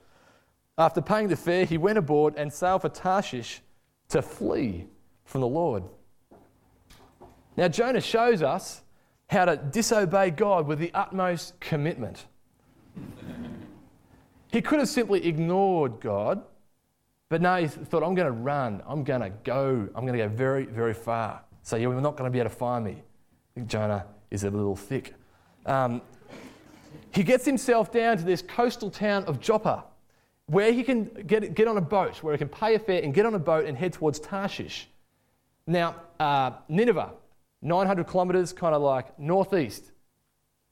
After 0.76 1.00
paying 1.00 1.28
the 1.28 1.36
fare, 1.36 1.64
he 1.64 1.78
went 1.78 1.98
aboard 1.98 2.34
and 2.36 2.52
sailed 2.52 2.82
for 2.82 2.88
Tarshish 2.88 3.60
to 4.08 4.22
flee 4.22 4.86
from 5.24 5.42
the 5.42 5.46
Lord. 5.46 5.84
Now, 7.56 7.68
Jonah 7.68 8.00
shows 8.00 8.42
us 8.42 8.82
how 9.28 9.44
to 9.44 9.56
disobey 9.56 10.30
God 10.30 10.66
with 10.66 10.78
the 10.78 10.92
utmost 10.94 11.58
commitment. 11.60 12.26
he 14.50 14.62
could 14.62 14.78
have 14.78 14.88
simply 14.88 15.26
ignored 15.26 16.00
God, 16.00 16.42
but 17.32 17.40
no, 17.40 17.56
he 17.56 17.66
thought, 17.66 18.02
I'm 18.02 18.14
going 18.14 18.26
to 18.26 18.30
run. 18.30 18.82
I'm 18.86 19.04
going 19.04 19.22
to 19.22 19.30
go. 19.30 19.88
I'm 19.94 20.04
going 20.04 20.18
to 20.18 20.18
go 20.18 20.28
very, 20.28 20.66
very 20.66 20.92
far. 20.92 21.40
So 21.62 21.76
you're 21.76 21.98
not 21.98 22.14
going 22.14 22.28
to 22.28 22.30
be 22.30 22.38
able 22.38 22.50
to 22.50 22.54
find 22.54 22.84
me. 22.84 22.90
I 22.92 23.54
think 23.54 23.68
Jonah 23.68 24.04
is 24.30 24.44
a 24.44 24.50
little 24.50 24.76
thick. 24.76 25.14
Um, 25.64 26.02
he 27.10 27.22
gets 27.22 27.46
himself 27.46 27.90
down 27.90 28.18
to 28.18 28.22
this 28.22 28.42
coastal 28.42 28.90
town 28.90 29.24
of 29.24 29.40
Joppa, 29.40 29.84
where 30.44 30.74
he 30.74 30.82
can 30.82 31.04
get, 31.26 31.54
get 31.54 31.68
on 31.68 31.78
a 31.78 31.80
boat, 31.80 32.22
where 32.22 32.34
he 32.34 32.38
can 32.38 32.50
pay 32.50 32.74
a 32.74 32.78
fare 32.78 33.02
and 33.02 33.14
get 33.14 33.24
on 33.24 33.32
a 33.32 33.38
boat 33.38 33.64
and 33.64 33.78
head 33.78 33.94
towards 33.94 34.20
Tarshish. 34.20 34.86
Now, 35.66 35.96
uh, 36.20 36.50
Nineveh, 36.68 37.12
900 37.62 38.08
kilometres, 38.08 38.52
kind 38.52 38.74
of 38.74 38.82
like 38.82 39.18
northeast 39.18 39.90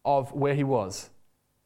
of 0.05 0.31
where 0.33 0.55
he 0.55 0.64
was. 0.64 1.09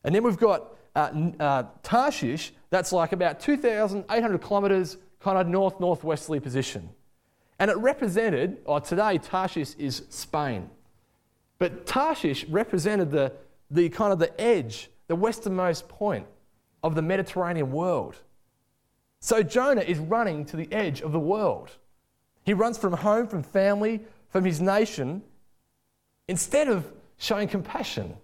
And 0.05 0.15
then 0.15 0.23
we've 0.23 0.39
got 0.39 0.73
uh, 0.95 1.11
uh, 1.41 1.65
Tarshish, 1.83 2.53
that's 2.75 2.93
like 2.93 3.12
about 3.12 3.40
2,800 3.40 4.43
kilometres, 4.43 4.97
kind 5.21 5.38
of 5.38 5.47
north 5.47 5.78
northwesterly 5.78 6.40
position. 6.40 6.90
And 7.59 7.71
it 7.71 7.76
represented, 7.76 8.59
or 8.64 8.81
today, 8.81 9.19
Tarshish 9.19 9.75
is 9.76 10.02
Spain. 10.09 10.69
But 11.59 11.87
Tarshish 11.87 12.45
represented 12.47 13.11
the, 13.11 13.33
the 13.71 13.88
kind 13.90 14.12
of 14.12 14.19
the 14.19 14.38
edge, 14.40 14.90
the 15.07 15.14
westernmost 15.14 15.88
point 15.88 16.26
of 16.83 16.95
the 16.95 17.02
Mediterranean 17.02 17.71
world. 17.71 18.16
So 19.21 19.43
Jonah 19.43 19.83
is 19.83 19.99
running 19.99 20.45
to 20.47 20.57
the 20.57 20.71
edge 20.73 21.00
of 21.00 21.12
the 21.12 21.21
world. 21.21 21.71
He 22.45 22.52
runs 22.52 22.76
from 22.76 22.93
home, 22.93 23.28
from 23.28 23.43
family, 23.43 24.00
from 24.28 24.45
his 24.45 24.61
nation, 24.61 25.23
instead 26.28 26.69
of 26.69 26.93
showing 27.19 27.49
compassion 27.49 28.16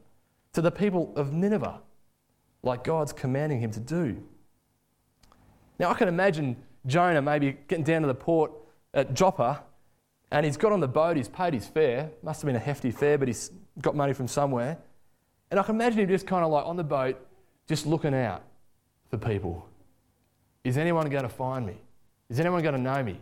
to 0.52 0.60
the 0.60 0.70
people 0.70 1.12
of 1.16 1.32
Nineveh, 1.32 1.80
like 2.62 2.82
God's 2.82 3.12
commanding 3.12 3.60
him 3.60 3.70
to 3.70 3.80
do. 3.80 4.22
Now, 5.80 5.90
I 5.90 5.94
can 5.94 6.08
imagine 6.08 6.58
Jonah 6.84 7.22
maybe 7.22 7.56
getting 7.66 7.84
down 7.84 8.02
to 8.02 8.06
the 8.06 8.14
port 8.14 8.52
at 8.92 9.14
Joppa 9.14 9.62
and 10.30 10.44
he's 10.44 10.58
got 10.58 10.72
on 10.72 10.80
the 10.80 10.86
boat, 10.86 11.16
he's 11.16 11.26
paid 11.26 11.54
his 11.54 11.66
fare, 11.66 12.10
must 12.22 12.42
have 12.42 12.46
been 12.46 12.54
a 12.54 12.58
hefty 12.58 12.90
fare, 12.90 13.16
but 13.16 13.28
he's 13.28 13.50
got 13.80 13.96
money 13.96 14.12
from 14.12 14.28
somewhere. 14.28 14.76
And 15.50 15.58
I 15.58 15.62
can 15.62 15.76
imagine 15.76 16.00
him 16.00 16.08
just 16.10 16.26
kind 16.26 16.44
of 16.44 16.50
like 16.50 16.66
on 16.66 16.76
the 16.76 16.84
boat, 16.84 17.18
just 17.66 17.86
looking 17.86 18.12
out 18.12 18.42
for 19.08 19.16
people. 19.16 19.66
Is 20.64 20.76
anyone 20.76 21.08
going 21.08 21.22
to 21.22 21.30
find 21.30 21.66
me? 21.66 21.78
Is 22.28 22.38
anyone 22.38 22.60
going 22.60 22.74
to 22.74 22.80
know 22.80 23.02
me? 23.02 23.18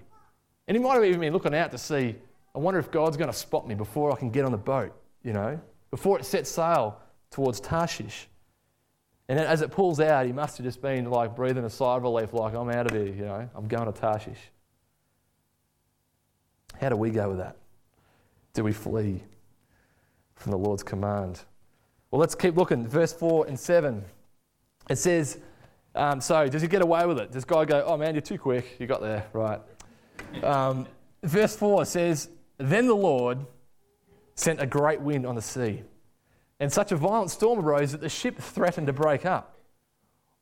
And 0.67 0.77
he 0.77 0.83
might 0.83 0.95
have 0.95 1.05
even 1.05 1.21
been 1.21 1.33
looking 1.33 1.55
out 1.55 1.71
to 1.71 1.79
see, 1.79 2.17
I 2.57 2.59
wonder 2.59 2.81
if 2.81 2.91
God's 2.91 3.17
going 3.17 3.31
to 3.31 3.39
spot 3.39 3.69
me 3.69 3.77
before 3.77 4.13
I 4.13 4.17
can 4.17 4.31
get 4.31 4.45
on 4.45 4.51
the 4.51 4.59
boat, 4.59 4.93
you 5.23 5.33
know, 5.33 5.61
before 5.93 6.19
it 6.19 6.25
sets 6.25 6.51
sail 6.51 6.99
towards 7.31 7.61
Tarshish. 7.61 8.27
And 9.29 9.39
as 9.39 9.61
it 9.61 9.71
pulls 9.71 10.01
out, 10.01 10.27
he 10.27 10.33
must 10.33 10.57
have 10.57 10.65
just 10.65 10.81
been 10.81 11.11
like 11.11 11.37
breathing 11.37 11.65
a 11.65 11.71
sigh 11.71 11.97
of 11.97 12.03
relief, 12.03 12.33
like, 12.33 12.55
I'm 12.55 12.71
out 12.71 12.87
of 12.87 12.93
here, 12.93 13.15
you 13.15 13.25
know, 13.25 13.49
I'm 13.55 13.69
going 13.69 13.93
to 13.93 13.99
Tarshish. 13.99 14.39
How 16.81 16.89
do 16.89 16.97
we 16.97 17.11
go 17.11 17.29
with 17.29 17.39
that? 17.39 17.57
Do 18.55 18.65
we 18.65 18.73
flee 18.73 19.23
from 20.39 20.53
the 20.53 20.59
Lord's 20.59 20.83
command. 20.83 21.43
Well, 22.11 22.21
let's 22.21 22.35
keep 22.35 22.57
looking. 22.57 22.87
Verse 22.87 23.13
4 23.13 23.47
and 23.47 23.59
7. 23.59 24.05
It 24.89 24.97
says, 24.97 25.39
um, 25.95 26.21
So, 26.21 26.49
does 26.49 26.63
he 26.63 26.69
get 26.69 26.83
away 26.83 27.05
with 27.07 27.19
it? 27.19 27.33
Does 27.33 27.45
God 27.45 27.69
go, 27.69 27.85
Oh 27.87 27.97
man, 27.97 28.15
you're 28.15 28.23
too 28.23 28.39
quick. 28.39 28.77
You 28.79 28.87
got 28.87 29.03
there, 29.03 29.27
right? 29.33 29.61
Um, 30.43 30.87
verse 31.23 31.55
4 31.57 31.85
says, 31.85 32.31
Then 32.57 32.87
the 32.87 32.95
Lord 32.95 33.39
sent 34.35 34.63
a 34.63 34.67
great 34.67 35.01
wind 35.01 35.27
on 35.27 35.35
the 35.35 35.43
sea, 35.43 35.83
and 36.61 36.73
such 36.73 36.93
a 36.93 36.97
violent 36.97 37.31
storm 37.31 37.61
arose 37.61 37.93
that 37.93 38.01
the 38.01 38.09
ship 38.09 38.39
threatened 38.39 38.87
to 38.87 38.93
break 38.93 39.25
up. 39.25 39.57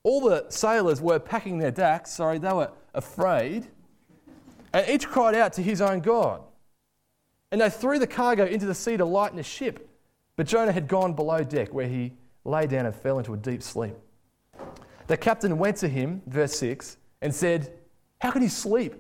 All 0.03 0.21
the 0.21 0.47
sailors 0.51 1.01
were 1.01 1.19
packing 1.19 1.59
their 1.59 1.71
dacks, 1.71 2.13
sorry, 2.13 2.39
they 2.39 2.53
were 2.53 2.71
afraid, 2.95 3.67
and 4.73 4.89
each 4.89 5.09
cried 5.09 5.35
out 5.35 5.53
to 5.55 5.63
his 5.63 5.81
own 5.81 6.01
God. 6.01 6.43
And 7.51 7.61
they 7.61 7.71
threw 7.71 7.99
the 7.99 8.07
cargo 8.07 8.45
into 8.45 8.67
the 8.67 8.75
sea 8.75 8.97
to 8.97 9.05
lighten 9.05 9.37
the 9.37 9.43
ship. 9.43 9.89
But 10.37 10.47
Jonah 10.47 10.73
had 10.73 10.89
gone 10.89 11.15
below 11.15 11.43
deck, 11.43 11.73
where 11.73 11.89
he 11.89 12.13
lay 12.45 12.67
down 12.67 12.87
and 12.87 12.95
fell 12.95 13.19
into 13.19 13.33
a 13.33 13.37
deep 13.37 13.63
sleep. 13.63 13.95
The 15.07 15.17
captain 15.17 15.57
went 15.59 15.77
to 15.79 15.89
him, 15.89 16.23
verse 16.27 16.59
6, 16.59 16.97
and 17.23 17.35
said, 17.35 17.73
How 18.21 18.31
can 18.31 18.43
you 18.43 18.49
sleep? 18.49 18.95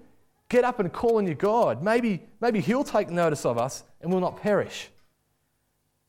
Get 0.49 0.65
up 0.65 0.79
and 0.79 0.93
call 0.93 1.17
on 1.17 1.27
your 1.27 1.35
God. 1.35 1.83
Maybe, 1.83 2.23
maybe 2.41 2.61
he'll 2.61 2.85
take 2.85 3.11
notice 3.11 3.45
of 3.45 3.59
us 3.59 3.83
and 4.01 4.11
we'll 4.11 4.21
not 4.21 4.41
perish. 4.41 4.89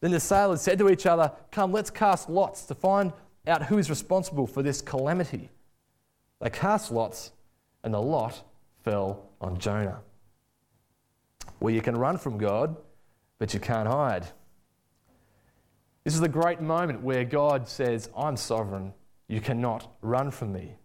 Then 0.01 0.11
the 0.11 0.19
sailors 0.19 0.61
said 0.61 0.77
to 0.79 0.89
each 0.89 1.05
other, 1.05 1.31
Come, 1.51 1.71
let's 1.71 1.89
cast 1.89 2.29
lots 2.29 2.65
to 2.65 2.75
find 2.75 3.11
out 3.47 3.63
who 3.63 3.77
is 3.77 3.89
responsible 3.89 4.45
for 4.45 4.61
this 4.61 4.81
calamity. 4.81 5.49
They 6.39 6.49
cast 6.49 6.91
lots, 6.91 7.31
and 7.83 7.93
the 7.93 8.01
lot 8.01 8.43
fell 8.83 9.29
on 9.41 9.57
Jonah. 9.57 10.01
Well, 11.59 11.73
you 11.73 11.81
can 11.81 11.97
run 11.97 12.17
from 12.17 12.37
God, 12.37 12.75
but 13.39 13.53
you 13.53 13.59
can't 13.59 13.87
hide. 13.87 14.27
This 16.03 16.13
is 16.13 16.21
the 16.21 16.29
great 16.29 16.61
moment 16.61 17.01
where 17.01 17.25
God 17.25 17.67
says, 17.67 18.09
I'm 18.15 18.37
sovereign, 18.37 18.93
you 19.27 19.41
cannot 19.41 19.91
run 20.01 20.31
from 20.31 20.53
me. 20.53 20.75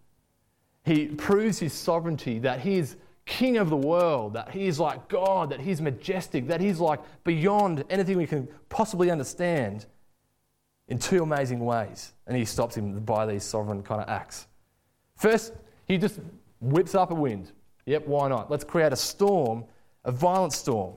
He 0.83 1.05
proves 1.07 1.59
his 1.59 1.71
sovereignty, 1.71 2.39
that 2.39 2.59
he 2.59 2.77
is 2.77 2.97
king 3.25 3.57
of 3.57 3.69
the 3.69 3.77
world, 3.77 4.33
that 4.33 4.51
he 4.51 4.67
is 4.67 4.79
like 4.79 5.07
God, 5.07 5.49
that 5.49 5.61
he's 5.61 5.81
majestic, 5.81 6.47
that 6.47 6.59
he's 6.59 6.79
like 6.79 6.99
beyond 7.23 7.83
anything 7.89 8.17
we 8.17 8.27
can 8.27 8.47
possibly 8.69 9.09
understand 9.11 9.85
in 10.87 10.99
two 10.99 11.23
amazing 11.23 11.59
ways. 11.59 12.13
And 12.27 12.35
he 12.35 12.45
stops 12.45 12.75
him 12.75 12.99
by 12.99 13.25
these 13.25 13.43
sovereign 13.43 13.81
kind 13.83 14.01
of 14.01 14.09
acts. 14.09 14.47
First, 15.15 15.53
he 15.85 15.97
just 15.97 16.19
whips 16.59 16.95
up 16.95 17.11
a 17.11 17.15
wind. 17.15 17.51
Yep, 17.85 18.07
why 18.07 18.27
not? 18.29 18.49
Let's 18.49 18.63
create 18.63 18.93
a 18.93 18.97
storm, 18.97 19.65
a 20.05 20.11
violent 20.11 20.53
storm, 20.53 20.95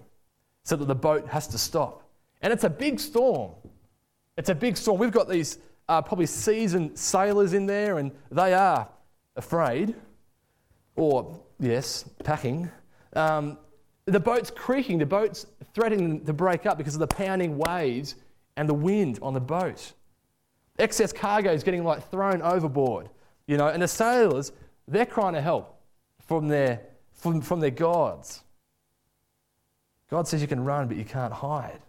so 0.64 0.76
that 0.76 0.86
the 0.86 0.94
boat 0.94 1.28
has 1.28 1.46
to 1.48 1.58
stop. 1.58 2.02
And 2.42 2.52
it's 2.52 2.64
a 2.64 2.70
big 2.70 2.98
storm. 2.98 3.52
It's 4.36 4.48
a 4.48 4.54
big 4.54 4.76
storm. 4.76 4.98
We've 4.98 5.12
got 5.12 5.28
these 5.28 5.58
uh, 5.88 6.02
probably 6.02 6.26
seasoned 6.26 6.98
sailors 6.98 7.52
in 7.54 7.66
there, 7.66 7.98
and 7.98 8.10
they 8.30 8.52
are 8.52 8.88
afraid, 9.36 9.94
or, 10.96 11.40
yes, 11.58 12.04
packing. 12.24 12.70
Um, 13.14 13.58
the 14.06 14.20
boat's 14.20 14.50
creaking, 14.50 14.98
the 14.98 15.06
boat's 15.06 15.46
threatening 15.74 16.24
to 16.24 16.32
break 16.32 16.66
up 16.66 16.78
because 16.78 16.94
of 16.94 17.00
the 17.00 17.06
pounding 17.06 17.58
waves 17.58 18.14
and 18.56 18.68
the 18.68 18.74
wind 18.74 19.18
on 19.22 19.34
the 19.34 19.40
boat. 19.40 19.92
Excess 20.78 21.12
cargo 21.12 21.52
is 21.52 21.62
getting 21.62 21.84
like 21.84 22.08
thrown 22.10 22.42
overboard, 22.42 23.08
you 23.46 23.56
know, 23.56 23.68
and 23.68 23.82
the 23.82 23.88
sailors, 23.88 24.52
they're 24.86 25.06
crying 25.06 25.34
to 25.34 25.40
help 25.40 25.80
from 26.26 26.48
their, 26.48 26.82
from, 27.12 27.40
from 27.40 27.60
their 27.60 27.70
gods. 27.70 28.42
God 30.10 30.28
says 30.28 30.40
you 30.40 30.48
can 30.48 30.64
run, 30.64 30.86
but 30.86 30.96
you 30.96 31.04
can't 31.04 31.32
hide 31.32 31.80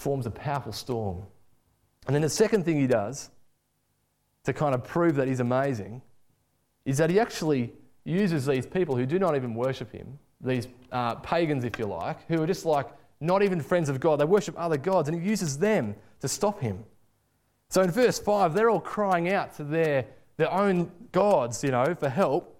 forms 0.00 0.26
a 0.26 0.30
powerful 0.30 0.72
storm. 0.72 1.22
And 2.06 2.14
then 2.14 2.22
the 2.22 2.30
second 2.30 2.64
thing 2.64 2.80
he 2.80 2.86
does 2.86 3.30
to 4.44 4.52
kind 4.52 4.74
of 4.74 4.82
prove 4.82 5.16
that 5.16 5.28
he's 5.28 5.40
amazing 5.40 6.00
is 6.84 6.98
that 6.98 7.10
he 7.10 7.20
actually 7.20 7.72
uses 8.04 8.46
these 8.46 8.66
people 8.66 8.96
who 8.96 9.06
do 9.06 9.18
not 9.18 9.36
even 9.36 9.54
worship 9.54 9.92
him, 9.92 10.18
these 10.40 10.68
uh, 10.92 11.16
pagans, 11.16 11.64
if 11.64 11.78
you 11.78 11.86
like, 11.86 12.26
who 12.28 12.42
are 12.42 12.46
just 12.46 12.64
like 12.64 12.86
not 13.20 13.42
even 13.42 13.60
friends 13.60 13.88
of 13.88 14.00
God. 14.00 14.18
They 14.18 14.24
worship 14.24 14.54
other 14.58 14.78
gods, 14.78 15.08
and 15.08 15.20
he 15.20 15.28
uses 15.28 15.58
them 15.58 15.94
to 16.20 16.28
stop 16.28 16.60
him. 16.60 16.84
So 17.68 17.82
in 17.82 17.90
verse 17.90 18.18
5, 18.18 18.54
they're 18.54 18.70
all 18.70 18.80
crying 18.80 19.32
out 19.32 19.54
to 19.56 19.64
their, 19.64 20.06
their 20.36 20.52
own 20.52 20.90
gods, 21.12 21.62
you 21.62 21.70
know, 21.70 21.94
for 21.94 22.08
help. 22.08 22.56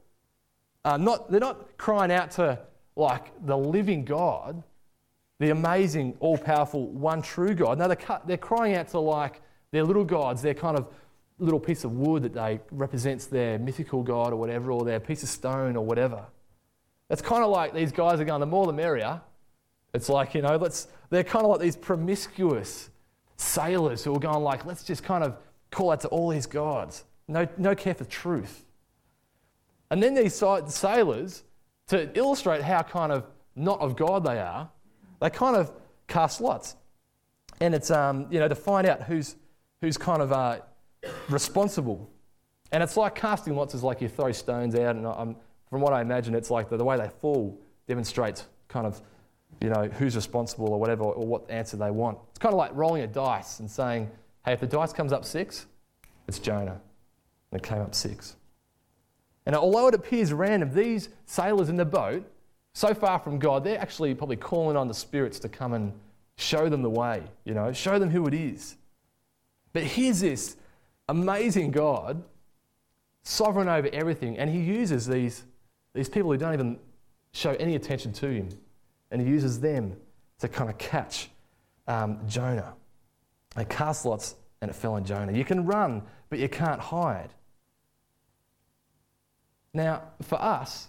Uh, 0.84 0.96
not, 0.96 1.30
they're 1.30 1.40
not 1.40 1.76
crying 1.78 2.12
out 2.12 2.30
to 2.32 2.58
like 2.96 3.32
the 3.44 3.56
living 3.56 4.04
God 4.04 4.62
the 5.40 5.50
amazing, 5.50 6.14
all 6.20 6.36
powerful, 6.36 6.86
one 6.88 7.22
true 7.22 7.54
God. 7.54 7.78
No, 7.78 7.88
they're, 7.88 8.20
they're 8.26 8.36
crying 8.36 8.74
out 8.74 8.88
to 8.88 9.00
like 9.00 9.40
their 9.72 9.82
little 9.82 10.04
gods, 10.04 10.42
their 10.42 10.54
kind 10.54 10.76
of 10.76 10.86
little 11.40 11.60
piece 11.60 11.84
of 11.84 11.92
wood 11.92 12.22
that 12.22 12.34
they 12.34 12.60
represents 12.70 13.26
their 13.26 13.58
mythical 13.58 14.02
god 14.02 14.32
or 14.32 14.36
whatever, 14.36 14.70
or 14.70 14.84
their 14.84 15.00
piece 15.00 15.22
of 15.22 15.28
stone 15.28 15.76
or 15.76 15.84
whatever. 15.84 16.24
It's 17.08 17.22
kind 17.22 17.42
of 17.42 17.50
like 17.50 17.74
these 17.74 17.90
guys 17.90 18.20
are 18.20 18.24
going, 18.24 18.40
the 18.40 18.46
more 18.46 18.66
the 18.66 18.72
merrier. 18.72 19.20
It's 19.92 20.08
like, 20.08 20.34
you 20.34 20.42
know, 20.42 20.56
let's, 20.56 20.86
they're 21.08 21.24
kind 21.24 21.44
of 21.44 21.50
like 21.50 21.60
these 21.60 21.76
promiscuous 21.76 22.90
sailors 23.36 24.04
who 24.04 24.14
are 24.14 24.20
going 24.20 24.44
like, 24.44 24.64
let's 24.64 24.84
just 24.84 25.02
kind 25.02 25.24
of 25.24 25.36
call 25.70 25.90
out 25.90 26.00
to 26.02 26.08
all 26.08 26.28
these 26.28 26.46
gods. 26.46 27.04
No, 27.26 27.48
no 27.56 27.74
care 27.74 27.94
for 27.94 28.04
truth. 28.04 28.64
And 29.90 30.00
then 30.00 30.14
these 30.14 30.34
sailors, 30.34 31.42
to 31.88 32.16
illustrate 32.16 32.62
how 32.62 32.82
kind 32.82 33.10
of 33.10 33.24
not 33.56 33.80
of 33.80 33.96
God 33.96 34.24
they 34.24 34.38
are, 34.38 34.70
they 35.20 35.30
kind 35.30 35.56
of 35.56 35.72
cast 36.06 36.40
lots. 36.40 36.76
And 37.60 37.74
it's, 37.74 37.90
um, 37.90 38.26
you 38.30 38.38
know, 38.38 38.46
to 38.46 38.54
find 38.54 38.86
out 38.86 39.02
who's, 39.02 39.34
who's 39.80 39.96
kind 39.96 40.22
of 40.22 40.32
uh, 40.32 40.60
responsible. 41.28 42.10
And 42.72 42.82
it's 42.82 42.96
like 42.96 43.14
casting 43.14 43.56
lots 43.56 43.74
is 43.74 43.82
like 43.82 44.00
you 44.00 44.08
throw 44.08 44.32
stones 44.32 44.74
out, 44.74 44.96
and 44.96 45.06
um, 45.06 45.36
from 45.68 45.80
what 45.80 45.92
I 45.92 46.00
imagine, 46.00 46.34
it's 46.34 46.50
like 46.50 46.68
the, 46.68 46.76
the 46.76 46.84
way 46.84 46.96
they 46.96 47.08
fall 47.20 47.58
demonstrates 47.86 48.46
kind 48.68 48.86
of, 48.86 49.00
you 49.60 49.68
know, 49.68 49.88
who's 49.98 50.14
responsible 50.14 50.68
or 50.68 50.78
whatever, 50.78 51.04
or 51.04 51.26
what 51.26 51.50
answer 51.50 51.76
they 51.76 51.90
want. 51.90 52.18
It's 52.30 52.38
kind 52.38 52.52
of 52.52 52.58
like 52.58 52.70
rolling 52.74 53.02
a 53.02 53.06
dice 53.06 53.60
and 53.60 53.70
saying, 53.70 54.10
hey, 54.44 54.52
if 54.52 54.60
the 54.60 54.66
dice 54.66 54.92
comes 54.92 55.12
up 55.12 55.24
six, 55.24 55.66
it's 56.28 56.38
Jonah. 56.38 56.80
And 57.50 57.60
it 57.60 57.66
came 57.66 57.80
up 57.80 57.94
six. 57.94 58.36
And 59.46 59.56
although 59.56 59.88
it 59.88 59.94
appears 59.94 60.32
random, 60.32 60.72
these 60.72 61.08
sailors 61.26 61.68
in 61.68 61.76
the 61.76 61.84
boat 61.84 62.24
so 62.72 62.94
far 62.94 63.18
from 63.18 63.38
God, 63.38 63.64
they're 63.64 63.80
actually 63.80 64.14
probably 64.14 64.36
calling 64.36 64.76
on 64.76 64.86
the 64.86 64.94
spirits 64.94 65.40
to 65.40 65.48
come 65.48 65.72
and 65.72 65.92
show 66.36 66.68
them 66.68 66.82
the 66.82 66.90
way, 66.90 67.22
you 67.44 67.54
know, 67.54 67.72
show 67.72 67.98
them 67.98 68.10
who 68.10 68.26
it 68.26 68.34
is. 68.34 68.76
But 69.72 69.82
here's 69.82 70.20
this 70.20 70.56
amazing 71.10 71.72
God, 71.72 72.22
sovereign 73.24 73.68
over 73.68 73.88
everything, 73.92 74.38
and 74.38 74.48
he 74.48 74.60
uses 74.60 75.06
these, 75.06 75.42
these 75.92 76.08
people 76.08 76.30
who 76.30 76.38
don't 76.38 76.54
even 76.54 76.78
show 77.32 77.52
any 77.54 77.74
attention 77.74 78.12
to 78.14 78.28
him, 78.28 78.48
and 79.10 79.20
he 79.20 79.28
uses 79.28 79.60
them 79.60 79.96
to 80.38 80.48
kind 80.48 80.70
of 80.70 80.78
catch 80.78 81.28
um, 81.88 82.18
Jonah. 82.28 82.74
They 83.56 83.64
cast 83.64 84.06
lots 84.06 84.36
and 84.62 84.70
it 84.70 84.74
fell 84.74 84.94
on 84.94 85.04
Jonah. 85.04 85.32
You 85.32 85.44
can 85.44 85.66
run, 85.66 86.02
but 86.28 86.38
you 86.38 86.48
can't 86.48 86.80
hide. 86.80 87.30
Now, 89.74 90.02
for 90.22 90.40
us, 90.40 90.88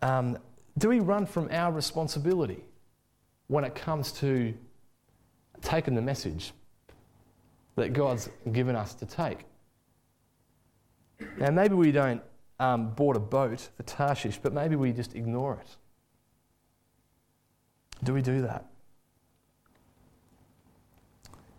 um, 0.00 0.38
do 0.78 0.88
we 0.88 1.00
run 1.00 1.26
from 1.26 1.48
our 1.50 1.72
responsibility 1.72 2.64
when 3.48 3.64
it 3.64 3.74
comes 3.74 4.12
to 4.12 4.54
taking 5.62 5.94
the 5.94 6.02
message 6.02 6.52
that 7.76 7.92
God's 7.92 8.28
given 8.52 8.74
us 8.74 8.94
to 8.94 9.06
take? 9.06 9.38
Now, 11.38 11.50
maybe 11.50 11.74
we 11.74 11.92
don't 11.92 12.22
um, 12.58 12.90
board 12.90 13.16
a 13.16 13.20
boat 13.20 13.68
for 13.76 13.82
Tarshish, 13.84 14.38
but 14.42 14.52
maybe 14.52 14.76
we 14.76 14.92
just 14.92 15.14
ignore 15.14 15.60
it. 15.60 15.76
Do 18.04 18.12
we 18.12 18.22
do 18.22 18.42
that? 18.42 18.66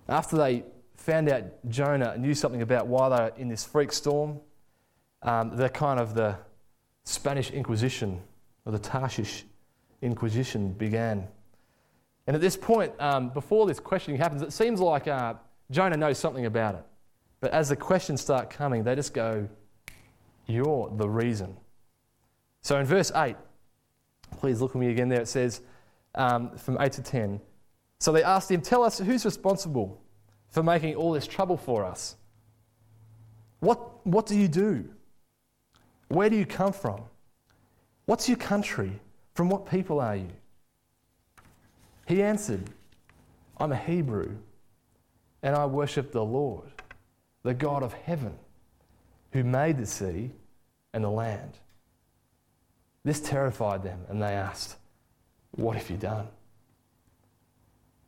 After 0.10 0.38
they 0.38 0.64
found 0.96 1.30
out 1.30 1.44
Jonah 1.70 2.18
knew 2.18 2.34
something 2.34 2.62
about 2.62 2.88
why 2.88 3.10
they 3.10 3.16
were 3.16 3.34
in 3.38 3.48
this 3.48 3.64
freak 3.64 3.92
storm, 3.92 4.40
um, 5.24 5.56
they're 5.56 5.70
kind 5.70 6.00
of 6.00 6.14
the 6.14 6.38
Spanish 7.04 7.52
Inquisition 7.52 8.22
or 8.66 8.72
the 8.72 8.80
Tarshish 8.80 9.46
Inquisition 10.02 10.74
began. 10.74 11.28
And 12.28 12.36
at 12.36 12.42
this 12.42 12.58
point, 12.58 12.94
um, 13.00 13.30
before 13.30 13.66
this 13.66 13.80
questioning 13.80 14.20
happens, 14.20 14.42
it 14.42 14.54
seems 14.54 14.80
like 14.80 15.08
uh, 15.08 15.36
Jonah 15.72 15.98
knows 15.98 16.18
something 16.18 16.46
about 16.46 16.76
it. 16.76 16.84
But 17.40 17.52
as 17.52 17.70
the 17.70 17.76
questions 17.76 18.22
start 18.22 18.50
coming, 18.50 18.84
they 18.84 18.96
just 18.96 19.14
go, 19.14 19.48
You're 20.46 20.92
the 20.96 21.08
reason. 21.08 21.56
So 22.62 22.80
in 22.80 22.86
verse 22.86 23.12
8, 23.16 23.36
please 24.40 24.62
look 24.62 24.72
at 24.72 24.78
me 24.78 24.90
again 24.90 25.10
there, 25.10 25.22
it 25.22 25.28
says 25.28 25.62
um, 26.16 26.58
from 26.58 26.78
8 26.80 26.92
to 26.94 27.04
10. 27.04 27.40
So 28.00 28.12
they 28.12 28.24
asked 28.24 28.50
him, 28.50 28.62
Tell 28.62 28.84
us 28.84 28.98
who's 29.00 29.26
responsible 29.26 30.02
for 30.50 30.64
making 30.64 30.96
all 30.96 31.12
this 31.12 31.28
trouble 31.28 31.58
for 31.58 31.86
us? 31.86 32.16
What, 33.60 34.06
what 34.06 34.26
do 34.26 34.38
you 34.38 34.48
do? 34.48 34.88
Where 36.10 36.30
do 36.30 36.36
you 36.36 36.46
come 36.46 36.74
from? 36.74 37.02
What's 38.06 38.30
your 38.30 38.38
country? 38.38 39.00
From 39.34 39.50
what 39.50 39.70
people 39.70 40.00
are 40.00 40.16
you? 40.16 40.30
He 42.08 42.24
answered, 42.24 42.64
I'm 43.58 43.72
a 43.72 43.78
Hebrew, 43.78 44.36
and 45.44 45.56
I 45.56 45.66
worship 45.66 46.12
the 46.12 46.24
Lord, 46.24 46.70
the 47.44 47.54
God 47.54 47.84
of 47.84 47.94
heaven, 47.94 48.38
who 49.32 49.44
made 49.44 49.78
the 49.78 49.86
sea 49.86 50.32
and 50.94 51.04
the 51.04 51.10
land. 51.10 51.58
This 53.04 53.20
terrified 53.20 53.84
them, 53.84 54.00
and 54.10 54.22
they 54.22 54.34
asked, 54.34 54.76
What 55.52 55.78
have 55.78 55.90
you 55.90 55.98
done? 55.98 56.28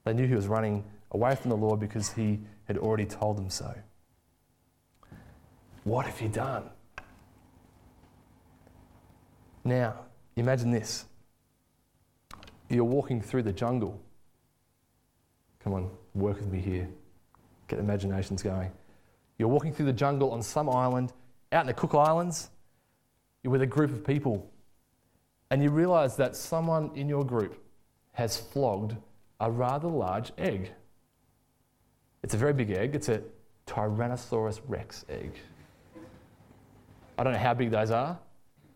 They 0.04 0.14
knew 0.14 0.28
he 0.28 0.36
was 0.36 0.48
running 0.48 0.84
away 1.12 1.36
from 1.36 1.50
the 1.50 1.58
Lord 1.58 1.80
because 1.80 2.12
he 2.12 2.40
had 2.66 2.78
already 2.78 3.06
told 3.06 3.38
them 3.38 3.50
so. 3.50 3.74
What 5.84 6.06
have 6.06 6.20
you 6.22 6.30
done? 6.30 6.70
Now, 9.64 9.96
imagine 10.36 10.72
this. 10.72 11.06
You're 12.70 12.84
walking 12.84 13.22
through 13.22 13.44
the 13.44 13.54
jungle. 13.54 14.00
Come 15.64 15.74
on, 15.74 15.90
work 16.14 16.38
with 16.38 16.52
me 16.52 16.60
here. 16.60 16.88
Get 17.70 17.80
imaginations 17.80 18.44
going. 18.44 18.72
You're 19.38 19.48
walking 19.48 19.74
through 19.74 19.86
the 19.86 19.94
jungle 19.94 20.32
on 20.32 20.42
some 20.42 20.70
island, 20.70 21.14
out 21.54 21.62
in 21.62 21.68
the 21.68 21.74
Cook 21.74 21.96
Islands. 21.96 22.50
You're 23.42 23.52
with 23.52 23.62
a 23.62 23.68
group 23.68 23.92
of 23.92 24.04
people. 24.04 24.52
And 25.50 25.64
you 25.64 25.70
realize 25.70 26.18
that 26.18 26.36
someone 26.36 26.92
in 26.96 27.08
your 27.08 27.24
group 27.24 27.64
has 28.12 28.36
flogged 28.36 28.98
a 29.40 29.50
rather 29.50 29.88
large 29.88 30.34
egg. 30.38 30.72
It's 32.22 32.34
a 32.34 32.38
very 32.38 32.54
big 32.54 32.72
egg. 32.72 32.96
It's 32.96 33.08
a 33.08 33.22
Tyrannosaurus 33.66 34.60
rex 34.68 35.06
egg. 35.08 35.32
I 37.18 37.24
don't 37.24 37.34
know 37.34 37.40
how 37.40 37.54
big 37.54 37.72
those 37.72 37.92
are. 37.92 38.20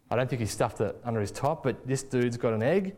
I 0.09 0.15
don't 0.15 0.29
think 0.29 0.39
he 0.39 0.45
stuffed 0.45 0.79
it 0.81 0.95
under 1.03 1.19
his 1.19 1.31
top, 1.31 1.63
but 1.63 1.85
this 1.85 2.03
dude's 2.03 2.37
got 2.37 2.53
an 2.53 2.63
egg. 2.63 2.95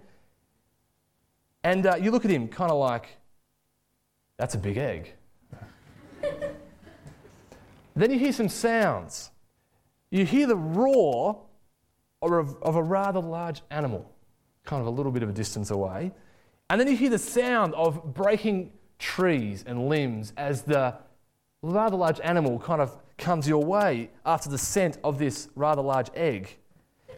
And 1.64 1.86
uh, 1.88 1.96
you 1.96 2.12
look 2.12 2.26
at 2.26 2.32
him 2.32 2.48
kind 2.48 2.70
of 2.70 2.78
like, 2.78 3.08
that's 4.38 4.54
a 4.54 4.58
big 4.60 4.78
egg. 4.78 5.15
Then 7.96 8.12
you 8.12 8.20
hear 8.20 8.34
some 8.34 8.50
sounds. 8.50 9.32
You 10.12 10.26
hear 10.26 10.48
the 10.48 10.56
roar 10.56 11.42
of, 12.22 12.56
of 12.62 12.76
a 12.76 12.84
rather 12.84 13.20
large 13.20 13.62
animal, 13.70 14.12
kind 14.66 14.82
of 14.82 14.88
a 14.88 14.92
little 14.92 15.12
bit 15.12 15.24
of 15.24 15.30
a 15.30 15.34
distance 15.34 15.72
away. 15.72 16.12
And 16.70 16.80
then 16.80 16.88
you 16.88 16.98
hear 16.98 17.10
the 17.10 17.20
sound 17.20 17.74
of 17.76 18.14
breaking 18.14 18.72
trees 18.98 19.64
and 19.68 19.88
limbs 19.88 20.34
as 20.38 20.64
the 20.64 20.96
rather 21.62 21.96
large 21.96 22.20
animal 22.22 22.60
kind 22.60 22.82
of 22.82 22.98
comes 23.18 23.48
your 23.48 23.64
way 23.64 24.10
after 24.26 24.50
the 24.50 24.58
scent 24.58 24.98
of 25.04 25.18
this 25.18 25.50
rather 25.56 25.82
large 25.82 26.10
egg. 26.16 26.58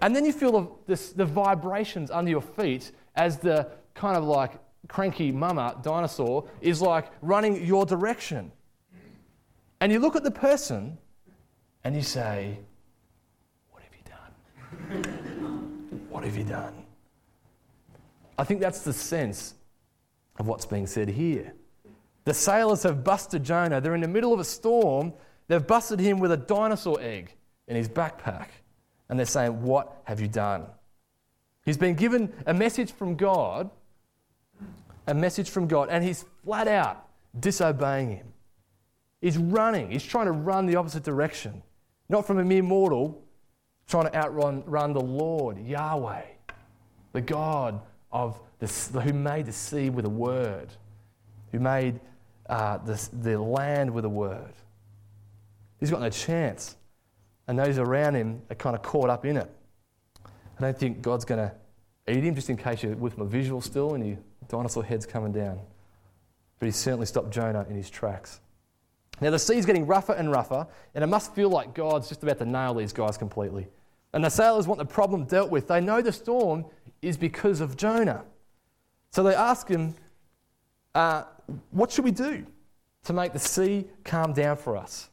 And 0.02 0.16
then 0.16 0.26
you 0.26 0.34
feel 0.34 0.80
the, 0.86 1.14
the 1.16 1.26
vibrations 1.26 2.12
under 2.12 2.30
your 2.30 2.42
feet 2.42 2.92
as 3.16 3.38
the 3.38 3.72
kind 3.94 4.16
of 4.16 4.24
like 4.24 4.52
cranky 4.88 5.32
mama 5.32 5.78
dinosaur 5.82 6.48
is 6.62 6.82
like 6.82 7.12
running 7.22 7.66
your 7.66 7.86
direction. 7.86 8.52
And 9.80 9.92
you 9.92 10.00
look 10.00 10.16
at 10.16 10.24
the 10.24 10.32
person 10.32 10.98
and 11.84 11.96
you 11.96 12.02
say, 12.02 12.58
What 13.72 13.84
have 13.84 13.94
you 13.94 15.02
done? 15.02 16.04
what 16.10 16.24
have 16.24 16.36
you 16.36 16.44
done? 16.44 16.74
I 18.38 18.44
think 18.44 18.62
that's 18.62 18.82
the 18.82 18.94
sense 18.94 19.56
of 20.38 20.48
what's 20.48 20.66
being 20.66 20.88
said 20.88 21.10
here. 21.10 21.54
The 22.26 22.34
sailors 22.34 22.84
have 22.84 23.04
busted 23.04 23.44
Jonah. 23.44 23.82
They're 23.82 23.96
in 23.96 24.02
the 24.02 24.08
middle 24.08 24.34
of 24.34 24.40
a 24.40 24.44
storm. 24.44 25.14
They've 25.48 25.66
busted 25.66 26.00
him 26.00 26.20
with 26.20 26.32
a 26.32 26.38
dinosaur 26.38 27.00
egg 27.00 27.34
in 27.68 27.76
his 27.76 27.88
backpack. 27.88 28.48
And 29.10 29.18
they're 29.18 29.26
saying, 29.26 29.62
What 29.62 30.02
have 30.04 30.20
you 30.20 30.28
done? 30.28 30.66
He's 31.64 31.78
been 31.78 31.96
given 31.96 32.34
a 32.46 32.54
message 32.54 32.92
from 32.94 33.16
God, 33.16 33.70
a 35.06 35.14
message 35.14 35.50
from 35.50 35.68
God, 35.68 35.90
and 35.90 36.04
he's 36.04 36.26
flat 36.44 36.68
out 36.68 37.08
disobeying 37.40 38.10
him. 38.10 38.28
He's 39.22 39.38
running, 39.38 39.92
he's 39.92 40.04
trying 40.04 40.26
to 40.26 40.32
run 40.32 40.66
the 40.66 40.76
opposite 40.76 41.04
direction. 41.04 41.64
Not 42.10 42.26
from 42.26 42.40
a 42.40 42.46
mere 42.46 42.64
mortal, 42.64 43.24
trying 43.88 44.06
to 44.06 44.16
outrun 44.16 44.64
run 44.66 44.94
the 44.94 45.02
Lord, 45.02 45.58
Yahweh, 45.60 46.24
the 47.14 47.22
God 47.22 47.82
of 48.12 48.40
the, 48.60 48.68
who 49.02 49.14
made 49.14 49.46
the 49.46 49.52
sea 49.52 49.90
with 49.90 50.06
a 50.06 50.10
word, 50.10 50.70
who 51.52 51.60
made 51.60 52.00
uh, 52.50 52.78
the, 52.78 53.10
the 53.22 53.40
land 53.40 53.92
with 53.92 54.06
a 54.06 54.10
word. 54.10 54.54
He's 55.80 55.92
got 55.92 56.02
no 56.02 56.10
chance. 56.10 56.76
And 57.48 57.58
those 57.58 57.78
around 57.78 58.16
him 58.16 58.42
are 58.50 58.56
kind 58.56 58.76
of 58.76 58.82
caught 58.82 59.10
up 59.10 59.26
in 59.26 59.38
it. 59.38 59.50
I 60.26 60.62
don't 60.62 60.78
think 60.78 61.02
God's 61.02 61.24
going 61.24 61.50
to 61.50 61.54
eat 62.12 62.24
him, 62.24 62.36
just 62.36 62.50
in 62.50 62.58
case 62.58 62.84
you're 62.84 62.96
with 62.96 63.18
my 63.18 63.26
visual 63.26 63.62
still 63.62 63.94
and 63.94 64.06
your 64.06 64.18
dinosaur 64.48 64.84
head's 64.84 65.06
coming 65.06 65.32
down. 65.32 65.60
But 66.60 66.66
he 66.66 66.72
certainly 66.72 67.06
stopped 67.06 67.30
Jonah 67.30 67.66
in 67.70 67.76
his 67.76 67.90
tracks. 67.90 68.42
Now, 69.20 69.32
the 69.32 69.40
sea's 69.40 69.66
getting 69.66 69.88
rougher 69.88 70.14
and 70.14 70.32
rougher, 70.32 70.68
and 70.94 71.04
it 71.04 71.08
must 71.08 71.34
feel 71.34 71.50
like 71.50 71.74
God's 71.74 72.08
just 72.08 72.22
about 72.24 72.38
to 72.40 72.46
nail 72.46 72.74
these 72.74 72.94
guys 72.94 73.18
completely. 73.18 73.68
And 74.14 74.24
the 74.24 74.30
sailors 74.30 74.68
want 74.68 74.80
the 74.80 74.86
problem 74.86 75.26
dealt 75.26 75.50
with. 75.50 75.68
They 75.68 75.82
know 75.82 76.02
the 76.02 76.12
storm 76.12 76.66
is 77.02 77.18
because 77.18 77.62
of 77.62 77.78
Jonah. 77.78 78.24
So 79.12 79.24
they 79.24 79.36
ask 79.36 79.68
him, 79.68 79.96
uh, 80.96 81.24
What 81.72 81.92
should 81.92 82.06
we 82.06 82.12
do 82.12 82.46
to 83.06 83.14
make 83.14 83.34
the 83.34 83.40
sea 83.40 83.86
calm 84.04 84.34
down 84.34 84.58
for 84.58 84.78
us? 84.78 85.10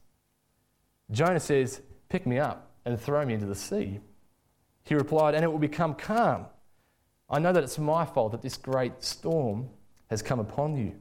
Jonah 1.10 1.40
says, 1.40 1.80
Pick 2.08 2.26
me 2.26 2.38
up 2.38 2.72
and 2.84 3.00
throw 3.00 3.24
me 3.24 3.34
into 3.34 3.46
the 3.46 3.54
sea. 3.54 4.00
He 4.84 4.94
replied, 4.94 5.34
And 5.34 5.44
it 5.44 5.48
will 5.48 5.58
become 5.58 5.94
calm. 5.94 6.46
I 7.30 7.38
know 7.38 7.52
that 7.52 7.64
it's 7.64 7.78
my 7.78 8.04
fault 8.04 8.32
that 8.32 8.42
this 8.42 8.56
great 8.56 9.02
storm 9.02 9.70
has 10.10 10.22
come 10.22 10.38
upon 10.38 10.76
you. 10.76 10.94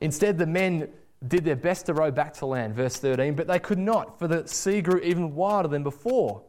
Instead, 0.00 0.38
the 0.38 0.46
men 0.46 0.88
did 1.26 1.44
their 1.44 1.56
best 1.56 1.86
to 1.86 1.94
row 1.94 2.10
back 2.10 2.34
to 2.34 2.46
land, 2.46 2.74
verse 2.74 2.96
13, 2.96 3.34
but 3.34 3.48
they 3.48 3.58
could 3.58 3.78
not, 3.78 4.18
for 4.18 4.28
the 4.28 4.46
sea 4.46 4.80
grew 4.80 5.00
even 5.00 5.34
wilder 5.34 5.68
than 5.68 5.82
before. 5.82 6.44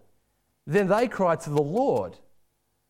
Then 0.68 0.88
they 0.88 1.08
cried 1.08 1.40
to 1.42 1.50
the 1.50 1.62
Lord, 1.62 2.18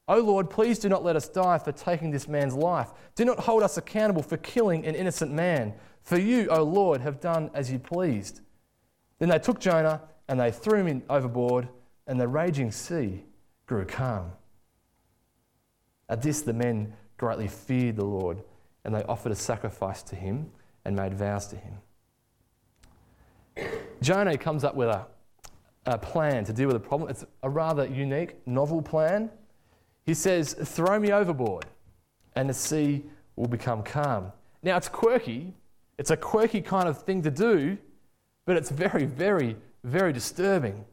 O 0.10 0.20
Lord, 0.20 0.50
please 0.50 0.80
do 0.80 0.90
not 0.90 1.04
let 1.04 1.16
us 1.16 1.30
die 1.30 1.60
for 1.60 1.72
taking 1.72 2.10
this 2.10 2.28
man's 2.28 2.56
life. 2.56 2.90
Do 3.14 3.26
not 3.26 3.40
hold 3.40 3.62
us 3.62 3.78
accountable 3.78 4.24
for 4.24 4.38
killing 4.38 4.84
an 4.86 4.96
innocent 4.96 5.32
man. 5.32 5.76
For 6.02 6.18
you, 6.18 6.48
O 6.50 6.64
Lord, 6.64 7.02
have 7.02 7.22
done 7.22 7.52
as 7.54 7.72
you 7.72 7.78
pleased. 7.78 8.42
Then 9.20 9.30
they 9.30 9.38
took 9.38 9.60
Jonah 9.60 10.02
and 10.28 10.40
they 10.40 10.52
threw 10.52 10.84
him 10.84 11.04
overboard, 11.10 11.68
and 12.08 12.20
the 12.20 12.28
raging 12.28 12.72
sea 12.72 13.24
grew 13.68 13.86
calm. 13.86 14.32
At 16.10 16.24
this, 16.24 16.42
the 16.42 16.54
men 16.54 16.94
greatly 17.18 17.48
feared 17.48 17.96
the 17.96 18.06
Lord, 18.06 18.42
and 18.84 18.96
they 18.96 19.04
offered 19.04 19.32
a 19.32 19.36
sacrifice 19.36 20.02
to 20.04 20.16
him 20.16 20.52
and 20.86 20.96
made 20.96 21.14
vows 21.14 21.48
to 21.48 21.56
him. 21.56 21.74
Jonah 24.02 24.38
comes 24.38 24.64
up 24.64 24.76
with 24.76 24.90
a, 24.90 25.06
a 25.86 25.98
plan 25.98 26.46
to 26.46 26.54
deal 26.54 26.68
with 26.68 26.82
the 26.82 26.88
problem. 26.88 27.10
It's 27.10 27.26
a 27.44 27.50
rather 27.50 27.86
unique, 27.86 28.36
novel 28.48 28.82
plan. 28.82 29.30
He 30.06 30.14
says, 30.14 30.54
Throw 30.54 31.00
me 31.00 31.12
overboard, 31.12 31.66
and 32.36 32.50
the 32.50 32.54
sea 32.54 33.04
will 33.36 33.48
become 33.48 33.84
calm. 33.84 34.32
Now, 34.64 34.78
it's 34.78 34.90
quirky. 34.90 35.54
It's 35.98 36.12
a 36.12 36.18
quirky 36.18 36.62
kind 36.62 36.88
of 36.88 37.02
thing 37.04 37.22
to 37.24 37.32
do, 37.32 37.78
but 38.46 38.56
it's 38.56 38.70
very, 38.70 39.06
very, 39.06 39.58
very 39.84 40.14
disturbing. 40.14 40.86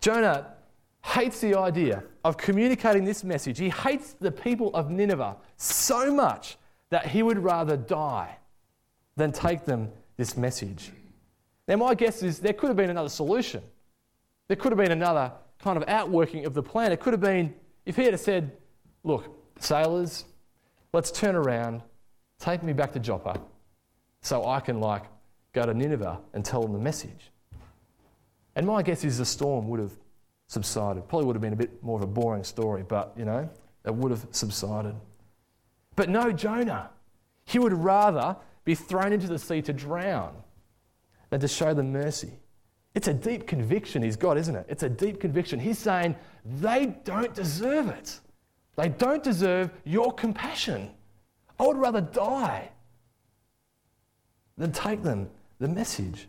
Jonah 0.00 0.54
hates 1.04 1.40
the 1.40 1.54
idea 1.54 2.02
of 2.24 2.36
communicating 2.36 3.04
this 3.04 3.22
message. 3.22 3.58
He 3.58 3.68
hates 3.68 4.14
the 4.14 4.30
people 4.30 4.74
of 4.74 4.90
Nineveh 4.90 5.36
so 5.56 6.12
much 6.12 6.56
that 6.90 7.06
he 7.06 7.22
would 7.22 7.38
rather 7.38 7.76
die 7.76 8.38
than 9.16 9.32
take 9.32 9.64
them 9.64 9.90
this 10.16 10.36
message. 10.36 10.92
Now, 11.68 11.76
my 11.76 11.94
guess 11.94 12.22
is 12.22 12.38
there 12.38 12.52
could 12.52 12.68
have 12.68 12.76
been 12.76 12.90
another 12.90 13.08
solution. 13.08 13.62
There 14.48 14.56
could 14.56 14.72
have 14.72 14.78
been 14.78 14.92
another 14.92 15.32
kind 15.58 15.76
of 15.76 15.84
outworking 15.88 16.46
of 16.46 16.54
the 16.54 16.62
plan. 16.62 16.92
It 16.92 17.00
could 17.00 17.12
have 17.12 17.20
been 17.20 17.54
if 17.84 17.96
he 17.96 18.04
had 18.04 18.18
said, 18.20 18.52
Look, 19.04 19.24
sailors, 19.60 20.24
let's 20.92 21.10
turn 21.12 21.36
around, 21.36 21.80
take 22.40 22.62
me 22.62 22.72
back 22.72 22.92
to 22.92 22.98
Joppa 22.98 23.40
so 24.20 24.44
I 24.44 24.58
can, 24.58 24.80
like, 24.80 25.04
go 25.52 25.64
to 25.64 25.72
Nineveh 25.72 26.18
and 26.34 26.44
tell 26.44 26.60
them 26.60 26.72
the 26.72 26.78
message. 26.80 27.30
And 28.56 28.66
my 28.66 28.82
guess 28.82 29.04
is 29.04 29.18
the 29.18 29.24
storm 29.24 29.68
would 29.68 29.78
have 29.78 29.92
subsided. 30.48 31.06
Probably 31.08 31.26
would 31.26 31.36
have 31.36 31.42
been 31.42 31.52
a 31.52 31.56
bit 31.56 31.82
more 31.84 31.96
of 31.96 32.02
a 32.02 32.08
boring 32.08 32.42
story, 32.42 32.84
but, 32.86 33.12
you 33.16 33.24
know, 33.24 33.48
it 33.84 33.94
would 33.94 34.10
have 34.10 34.26
subsided. 34.32 34.96
But 35.94 36.08
no, 36.08 36.32
Jonah. 36.32 36.90
He 37.44 37.60
would 37.60 37.72
rather 37.72 38.36
be 38.66 38.74
thrown 38.74 39.12
into 39.12 39.28
the 39.28 39.38
sea 39.38 39.62
to 39.62 39.72
drown 39.72 40.34
than 41.30 41.40
to 41.40 41.48
show 41.48 41.72
them 41.72 41.92
mercy. 41.92 42.32
It's 42.94 43.08
a 43.08 43.14
deep 43.14 43.46
conviction 43.46 44.02
he's 44.02 44.16
got, 44.16 44.36
isn't 44.36 44.54
it? 44.54 44.66
It's 44.68 44.82
a 44.82 44.88
deep 44.88 45.20
conviction. 45.20 45.60
He's 45.60 45.78
saying 45.78 46.16
they 46.44 46.96
don't 47.04 47.32
deserve 47.32 47.88
it. 47.88 48.20
They 48.74 48.88
don't 48.88 49.22
deserve 49.22 49.70
your 49.84 50.12
compassion. 50.12 50.90
I 51.58 51.66
would 51.66 51.76
rather 51.76 52.00
die 52.00 52.70
than 54.58 54.72
take 54.72 55.02
them 55.02 55.30
the 55.60 55.68
message. 55.68 56.28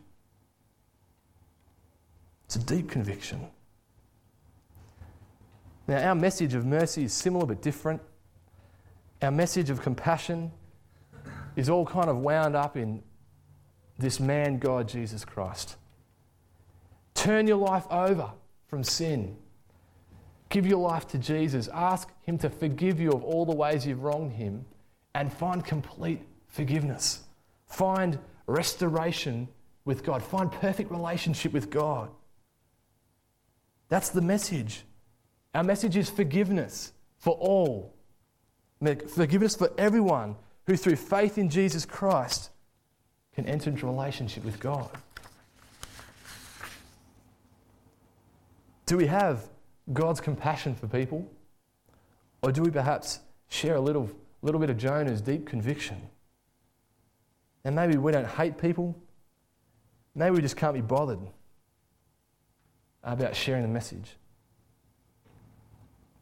It's 2.46 2.56
a 2.56 2.60
deep 2.60 2.90
conviction. 2.90 3.48
Now, 5.88 6.08
our 6.08 6.16
message 6.16 6.54
of 6.54 6.66
mercy 6.66 7.06
is 7.06 7.14
similar 7.14 7.46
but 7.46 7.62
different. 7.62 8.02
our 9.22 9.32
message 9.32 9.72
of 9.72 9.82
compassion 9.82 10.52
is 11.58 11.70
all 11.70 11.86
kind 11.86 12.08
of 12.08 12.18
wound 12.18 12.56
up 12.56 12.78
in 12.78 13.02
this 13.98 14.20
man, 14.20 14.60
God, 14.60 14.88
Jesus 14.88 15.26
Christ. 15.26 15.76
Turn 17.16 17.48
your 17.48 17.58
life 17.58 17.86
over 17.90 18.32
from 18.68 18.84
sin. 18.84 19.36
Give 20.50 20.68
your 20.68 20.78
life 20.78 21.08
to 21.08 21.18
Jesus. 21.18 21.68
Ask 21.74 22.10
Him 22.22 22.38
to 22.38 22.50
forgive 22.52 23.00
you 23.00 23.12
of 23.12 23.24
all 23.24 23.44
the 23.44 23.56
ways 23.56 23.88
you've 23.88 24.04
wronged 24.04 24.34
Him 24.34 24.66
and 25.16 25.34
find 25.34 25.66
complete 25.66 26.22
forgiveness. 26.48 27.22
Find 27.66 28.20
restoration 28.46 29.48
with 29.84 30.04
God. 30.04 30.22
Find 30.22 30.52
perfect 30.52 30.92
relationship 30.92 31.54
with 31.54 31.72
God. 31.72 32.12
That's 33.90 34.10
the 34.10 34.22
message. 34.22 34.84
Our 35.56 35.64
message 35.64 35.98
is 35.98 36.08
forgiveness 36.08 36.94
for 37.18 37.34
all, 37.34 37.96
forgiveness 39.08 39.56
for 39.56 39.72
everyone 39.80 40.36
who, 40.68 40.76
through 40.76 40.98
faith 40.98 41.38
in 41.38 41.50
Jesus 41.50 41.86
Christ, 41.86 42.52
can 43.34 43.46
enter 43.46 43.70
into 43.70 43.86
relationship 43.86 44.44
with 44.44 44.60
God. 44.60 44.90
Do 48.86 48.98
we 48.98 49.08
have 49.08 49.48
God's 49.94 50.20
compassion 50.20 50.76
for 50.76 50.88
people? 50.88 51.30
Or 52.42 52.52
do 52.52 52.62
we 52.62 52.70
perhaps 52.70 53.20
share 53.48 53.76
a 53.76 53.82
little, 53.82 54.10
little 54.42 54.60
bit 54.60 54.70
of 54.70 54.78
Jonah's 54.78 55.22
deep 55.22 55.46
conviction? 55.46 56.02
And 57.64 57.76
maybe 57.76 57.98
we 57.98 58.12
don't 58.12 58.28
hate 58.28 58.58
people. 58.58 58.96
Maybe 60.16 60.36
we 60.36 60.42
just 60.42 60.58
can't 60.58 60.74
be 60.74 60.82
bothered 60.82 61.20
about 63.04 63.36
sharing 63.36 63.62
the 63.62 63.70
message. 63.70 64.16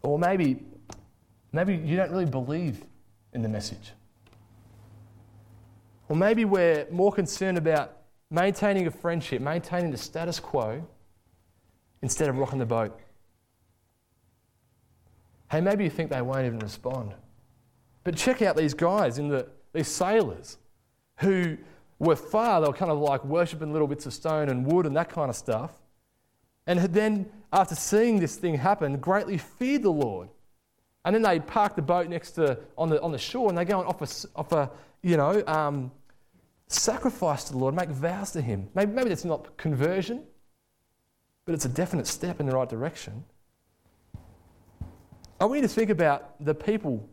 Or 0.04 0.20
maybe, 0.20 0.64
maybe 1.52 1.76
you 1.76 1.98
don't 1.98 2.12
really 2.12 2.26
believe 2.26 2.84
in 3.34 3.42
the 3.42 3.50
message. 3.50 3.92
Or 6.10 6.16
maybe 6.16 6.46
we're 6.46 6.88
more 6.92 7.12
concerned 7.12 7.58
about 7.58 7.98
maintaining 8.30 8.88
a 8.88 8.92
friendship, 8.92 9.42
maintaining 9.42 9.92
the 9.92 9.98
status 9.98 10.40
quo, 10.40 10.86
instead 12.02 12.30
of 12.30 12.38
rocking 12.38 12.60
the 12.60 12.66
boat. 12.66 13.00
Hey, 15.50 15.62
maybe 15.62 15.84
you 15.84 15.90
think 15.90 16.10
they 16.10 16.22
won't 16.22 16.46
even 16.46 16.60
respond. 16.60 17.14
But 18.04 18.16
check 18.16 18.42
out 18.42 18.56
these 18.56 18.74
guys 18.74 19.18
in 19.18 19.30
the 19.30 19.48
these 19.74 19.88
sailors 19.90 20.58
who 21.18 21.58
were 22.00 22.16
far, 22.16 22.62
they 22.62 22.68
were 22.68 22.74
kind 22.74 22.92
of 22.92 23.00
like 23.00 23.24
worshipping 23.26 23.72
little 23.72 23.88
bits 23.88 24.06
of 24.06 24.14
stone 24.14 24.50
and 24.50 24.66
wood 24.66 24.86
and 24.86 24.96
that 24.96 25.10
kind 25.10 25.30
of 25.30 25.36
stuff. 25.36 25.72
And 26.68 26.80
then, 26.80 27.30
after 27.54 27.76
seeing 27.76 28.20
this 28.20 28.38
thing 28.38 28.56
happen, 28.56 28.98
greatly 28.98 29.38
feared 29.38 29.84
the 29.84 29.92
Lord. 29.92 30.30
And 31.04 31.14
then 31.14 31.22
they 31.22 31.40
park 31.40 31.76
the 31.76 31.82
boat 31.82 32.08
next 32.08 32.32
to 32.32 32.58
on 32.78 32.90
the 32.90 33.02
on 33.02 33.12
the 33.12 33.18
shore 33.18 33.50
and 33.50 33.58
they 33.58 33.66
go 33.66 33.80
and 33.80 33.88
offer 33.88 34.08
offer 34.36 34.70
you 35.06 35.18
know 35.18 35.44
um, 35.46 35.92
sacrifice 36.68 37.44
to 37.46 37.52
the 37.52 37.60
Lord, 37.60 37.76
make 37.76 37.90
vows 37.90 38.32
to 38.32 38.42
Him. 38.42 38.68
Maybe, 38.74 38.92
maybe 38.92 39.10
that's 39.10 39.24
not 39.24 39.56
conversion, 39.56 40.24
but 41.46 41.54
it's 41.54 41.66
a 41.66 41.70
definite 41.70 42.08
step 42.08 42.40
in 42.40 42.48
the 42.48 42.56
right 42.56 42.68
direction. 42.68 43.24
I 45.40 45.46
want 45.46 45.58
you 45.58 45.68
to 45.68 45.74
think 45.74 45.92
about 45.92 46.44
the 46.44 46.56
people 46.56 47.08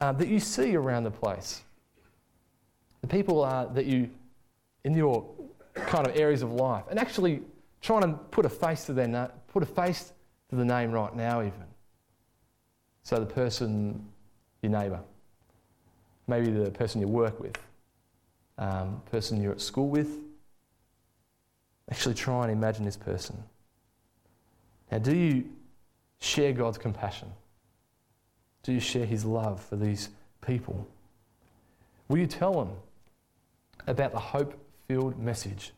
uh, 0.00 0.10
that 0.12 0.26
you 0.26 0.40
see 0.40 0.74
around 0.74 1.04
the 1.04 1.12
place. 1.12 1.62
The 3.02 3.06
people 3.06 3.44
uh, 3.44 3.66
that 3.66 3.86
you, 3.86 4.10
in 4.82 4.94
your 4.94 5.24
kind 5.74 6.04
of 6.08 6.16
areas 6.16 6.42
of 6.42 6.50
life, 6.52 6.84
and 6.90 6.98
actually 6.98 7.40
trying 7.80 8.02
to 8.02 8.18
put 8.32 8.46
a 8.46 8.48
face 8.48 8.84
to 8.86 8.92
their 8.92 9.06
na- 9.06 9.28
put 9.46 9.62
a 9.62 9.66
face 9.66 10.12
to 10.50 10.56
the 10.56 10.64
name 10.64 10.90
right 10.90 11.14
now, 11.14 11.40
even. 11.40 11.66
So 13.04 13.20
the 13.20 13.26
person, 13.26 14.04
your 14.60 14.72
neighbour, 14.72 15.00
maybe 16.26 16.50
the 16.50 16.70
person 16.70 17.00
you 17.00 17.08
work 17.08 17.38
with, 17.40 17.56
um, 18.58 19.02
person 19.10 19.42
you're 19.42 19.52
at 19.52 19.60
school 19.60 19.88
with. 19.88 20.18
Actually, 21.90 22.14
try 22.14 22.44
and 22.44 22.52
imagine 22.52 22.84
this 22.84 22.96
person. 22.96 23.42
Now, 24.90 24.98
do 24.98 25.14
you 25.14 25.44
share 26.20 26.52
God's 26.52 26.78
compassion? 26.78 27.28
Do 28.62 28.72
you 28.72 28.80
share 28.80 29.04
His 29.04 29.24
love 29.24 29.62
for 29.62 29.76
these 29.76 30.10
people? 30.40 30.86
Will 32.08 32.18
you 32.18 32.26
tell 32.26 32.52
them 32.52 32.70
about 33.86 34.12
the 34.12 34.18
hope 34.18 34.54
filled 34.86 35.18
message 35.18 35.72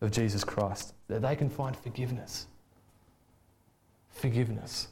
of 0.00 0.10
Jesus 0.10 0.42
Christ 0.42 0.94
that 1.08 1.22
they 1.22 1.36
can 1.36 1.48
find 1.48 1.76
forgiveness? 1.76 2.46
Forgiveness 4.10 4.88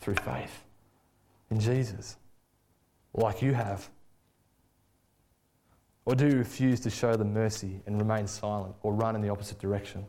through 0.00 0.14
faith 0.16 0.64
in 1.50 1.60
Jesus, 1.60 2.16
like 3.14 3.42
you 3.42 3.54
have. 3.54 3.88
Or 6.08 6.14
do 6.14 6.26
you 6.26 6.38
refuse 6.38 6.80
to 6.80 6.90
show 6.90 7.16
them 7.16 7.34
mercy 7.34 7.82
and 7.84 7.98
remain 7.98 8.26
silent 8.26 8.74
or 8.82 8.94
run 8.94 9.14
in 9.14 9.20
the 9.20 9.28
opposite 9.28 9.58
direction? 9.58 10.06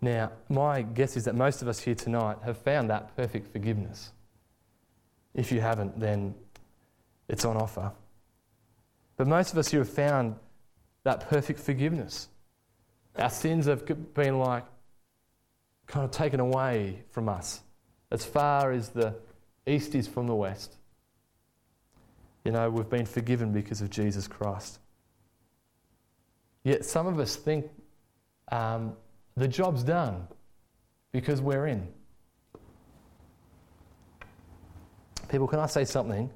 Now, 0.00 0.32
my 0.48 0.82
guess 0.82 1.16
is 1.16 1.24
that 1.26 1.36
most 1.36 1.62
of 1.62 1.68
us 1.68 1.78
here 1.78 1.94
tonight 1.94 2.38
have 2.44 2.58
found 2.58 2.90
that 2.90 3.16
perfect 3.16 3.52
forgiveness. 3.52 4.10
If 5.34 5.52
you 5.52 5.60
haven't, 5.60 6.00
then 6.00 6.34
it's 7.28 7.44
on 7.44 7.56
offer. 7.56 7.92
But 9.16 9.28
most 9.28 9.52
of 9.52 9.58
us 9.58 9.68
here 9.68 9.82
have 9.82 9.88
found 9.88 10.34
that 11.04 11.30
perfect 11.30 11.60
forgiveness. 11.60 12.26
Our 13.14 13.30
sins 13.30 13.66
have 13.66 13.84
been 14.14 14.40
like 14.40 14.64
kind 15.86 16.04
of 16.04 16.10
taken 16.10 16.40
away 16.40 17.04
from 17.12 17.28
us 17.28 17.60
as 18.10 18.24
far 18.24 18.72
as 18.72 18.88
the 18.88 19.14
east 19.64 19.94
is 19.94 20.08
from 20.08 20.26
the 20.26 20.34
west. 20.34 20.74
You 22.46 22.52
know, 22.52 22.70
we've 22.70 22.88
been 22.88 23.06
forgiven 23.06 23.50
because 23.50 23.80
of 23.80 23.90
Jesus 23.90 24.28
Christ. 24.28 24.78
Yet 26.62 26.84
some 26.84 27.08
of 27.08 27.18
us 27.18 27.34
think 27.34 27.68
um, 28.52 28.92
the 29.36 29.48
job's 29.48 29.82
done 29.82 30.28
because 31.10 31.40
we're 31.40 31.66
in. 31.66 31.88
People, 35.28 35.48
can 35.48 35.58
I 35.58 35.66
say 35.66 35.84
something? 35.84 36.30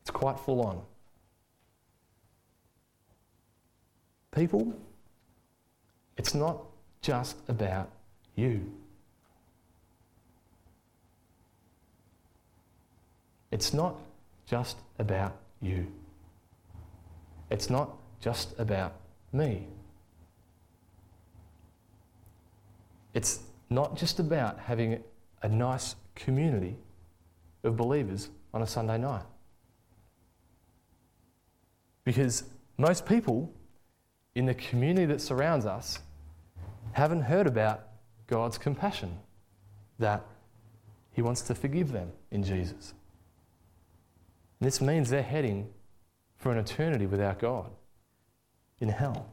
It's 0.00 0.10
quite 0.10 0.40
full 0.40 0.62
on. 0.62 0.80
People, 4.34 4.72
it's 6.16 6.34
not 6.34 6.64
just 7.02 7.36
about 7.48 7.90
you. 8.36 8.72
It's 13.50 13.74
not 13.74 13.98
just 14.46 14.78
about 14.98 15.41
you. 15.62 15.86
It's 17.50 17.70
not 17.70 17.96
just 18.20 18.58
about 18.58 18.94
me. 19.32 19.66
It's 23.14 23.40
not 23.70 23.96
just 23.96 24.18
about 24.18 24.58
having 24.58 25.02
a 25.42 25.48
nice 25.48 25.96
community 26.14 26.76
of 27.64 27.76
believers 27.76 28.28
on 28.52 28.62
a 28.62 28.66
Sunday 28.66 28.98
night. 28.98 29.24
Because 32.04 32.44
most 32.78 33.06
people 33.06 33.52
in 34.34 34.46
the 34.46 34.54
community 34.54 35.06
that 35.06 35.20
surrounds 35.20 35.66
us 35.66 36.00
haven't 36.92 37.22
heard 37.22 37.46
about 37.46 37.88
God's 38.26 38.58
compassion, 38.58 39.18
that 39.98 40.24
He 41.12 41.22
wants 41.22 41.42
to 41.42 41.54
forgive 41.54 41.92
them 41.92 42.10
in 42.30 42.42
Jesus. 42.42 42.94
This 44.64 44.80
means 44.80 45.10
they're 45.10 45.22
heading 45.22 45.68
for 46.36 46.52
an 46.52 46.58
eternity 46.58 47.06
without 47.06 47.38
God 47.38 47.70
in 48.80 48.88
hell. 48.88 49.26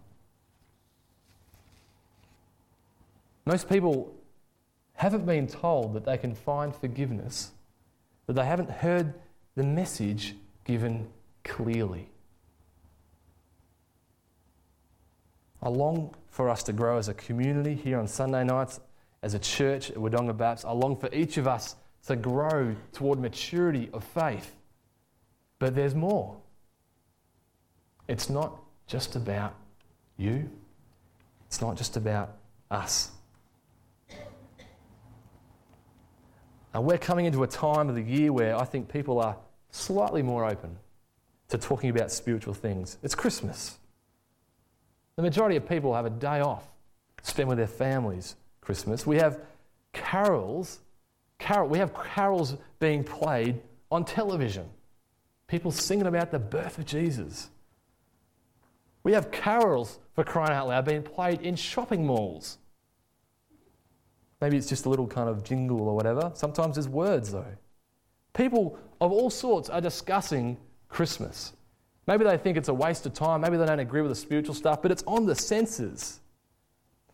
Most 3.46 3.68
people 3.68 4.14
haven't 4.94 5.26
been 5.26 5.48
told 5.48 5.94
that 5.94 6.06
they 6.06 6.18
can 6.18 6.36
find 6.36 6.76
forgiveness, 6.76 7.52
that 8.28 8.34
they 8.34 8.46
haven't 8.46 8.70
heard 8.70 9.14
the 9.56 9.64
message 9.64 10.36
given 10.66 11.08
clearly. 11.44 12.10
I 15.62 15.70
long 15.70 16.14
for 16.30 16.50
us 16.50 16.64
to 16.64 16.74
grow 16.74 16.98
as 16.98 17.08
a 17.10 17.14
community 17.14 17.76
here 17.76 17.98
on 17.98 18.08
Sunday 18.08 18.44
nights, 18.44 18.80
as 19.24 19.34
a 19.34 19.40
church 19.40 19.90
at 19.90 19.98
Wodonga 19.98 20.38
Baptist. 20.38 20.66
I 20.66 20.72
long 20.72 20.96
for 20.96 21.10
each 21.14 21.38
of 21.38 21.48
us 21.48 21.76
to 22.08 22.16
grow 22.16 22.76
toward 22.94 23.20
maturity 23.20 23.90
of 23.94 24.04
faith. 24.04 24.56
But 25.60 25.76
there's 25.76 25.96
more. 25.96 26.38
It's 28.08 28.30
not 28.30 28.60
just 28.88 29.16
about 29.16 29.54
you, 30.18 30.50
it's 31.48 31.62
not 31.62 31.78
just 31.78 31.96
about 31.96 32.38
us. 32.72 33.12
And 36.74 36.86
we're 36.86 36.98
coming 36.98 37.26
into 37.26 37.44
a 37.44 37.48
time 37.48 37.90
of 37.90 37.96
the 37.96 38.02
year 38.02 38.32
where 38.32 38.56
I 38.56 38.64
think 38.64 38.92
people 38.92 39.20
are 39.20 39.36
slightly 39.72 40.22
more 40.22 40.46
open 40.46 40.78
to 41.50 41.58
talking 41.58 41.90
about 41.90 42.12
spiritual 42.12 42.54
things. 42.54 42.98
It's 43.02 43.16
Christmas. 43.16 43.78
The 45.16 45.24
majority 45.24 45.56
of 45.56 45.68
people 45.68 45.96
have 45.96 46.06
a 46.06 46.12
day 46.12 46.42
off, 46.42 46.68
spend 47.24 47.50
with 47.50 47.58
their 47.58 47.68
families 47.68 48.36
Christmas. 48.62 49.06
We 49.06 49.18
have 49.18 49.40
carols 49.94 50.80
carol, 51.40 51.70
we 51.70 51.80
have 51.80 51.94
carols 51.94 52.56
being 52.80 53.04
played 53.04 53.60
on 53.90 54.06
television. 54.06 54.66
People 55.50 55.72
singing 55.72 56.06
about 56.06 56.30
the 56.32 56.40
birth 56.40 56.78
of 56.78 56.86
Jesus. 56.86 57.50
We 59.04 59.14
have 59.14 59.32
carols, 59.32 60.00
for 60.14 60.24
crying 60.24 60.52
out 60.52 60.68
loud, 60.68 60.86
being 60.86 61.02
played 61.02 61.42
in 61.42 61.56
shopping 61.56 62.06
malls. 62.06 62.60
Maybe 64.42 64.58
it's 64.58 64.70
just 64.70 64.86
a 64.86 64.90
little 64.90 65.08
kind 65.08 65.28
of 65.28 65.44
jingle 65.44 65.82
or 65.82 65.96
whatever. 65.96 66.32
Sometimes 66.36 66.76
there's 66.76 66.88
words, 66.88 67.32
though. 67.32 67.58
People 68.34 68.78
of 69.02 69.12
all 69.12 69.32
sorts 69.32 69.70
are 69.70 69.82
discussing 69.82 70.56
Christmas. 70.88 71.54
Maybe 72.06 72.24
they 72.24 72.38
think 72.38 72.56
it's 72.56 72.70
a 72.70 72.74
waste 72.74 73.06
of 73.08 73.14
time. 73.14 73.42
Maybe 73.42 73.58
they 73.58 73.66
don't 73.66 73.80
agree 73.80 74.02
with 74.02 74.12
the 74.12 74.16
spiritual 74.16 74.54
stuff, 74.54 74.82
but 74.84 74.92
it's 74.92 75.04
on 75.08 75.26
the 75.26 75.36
senses. 75.36 76.20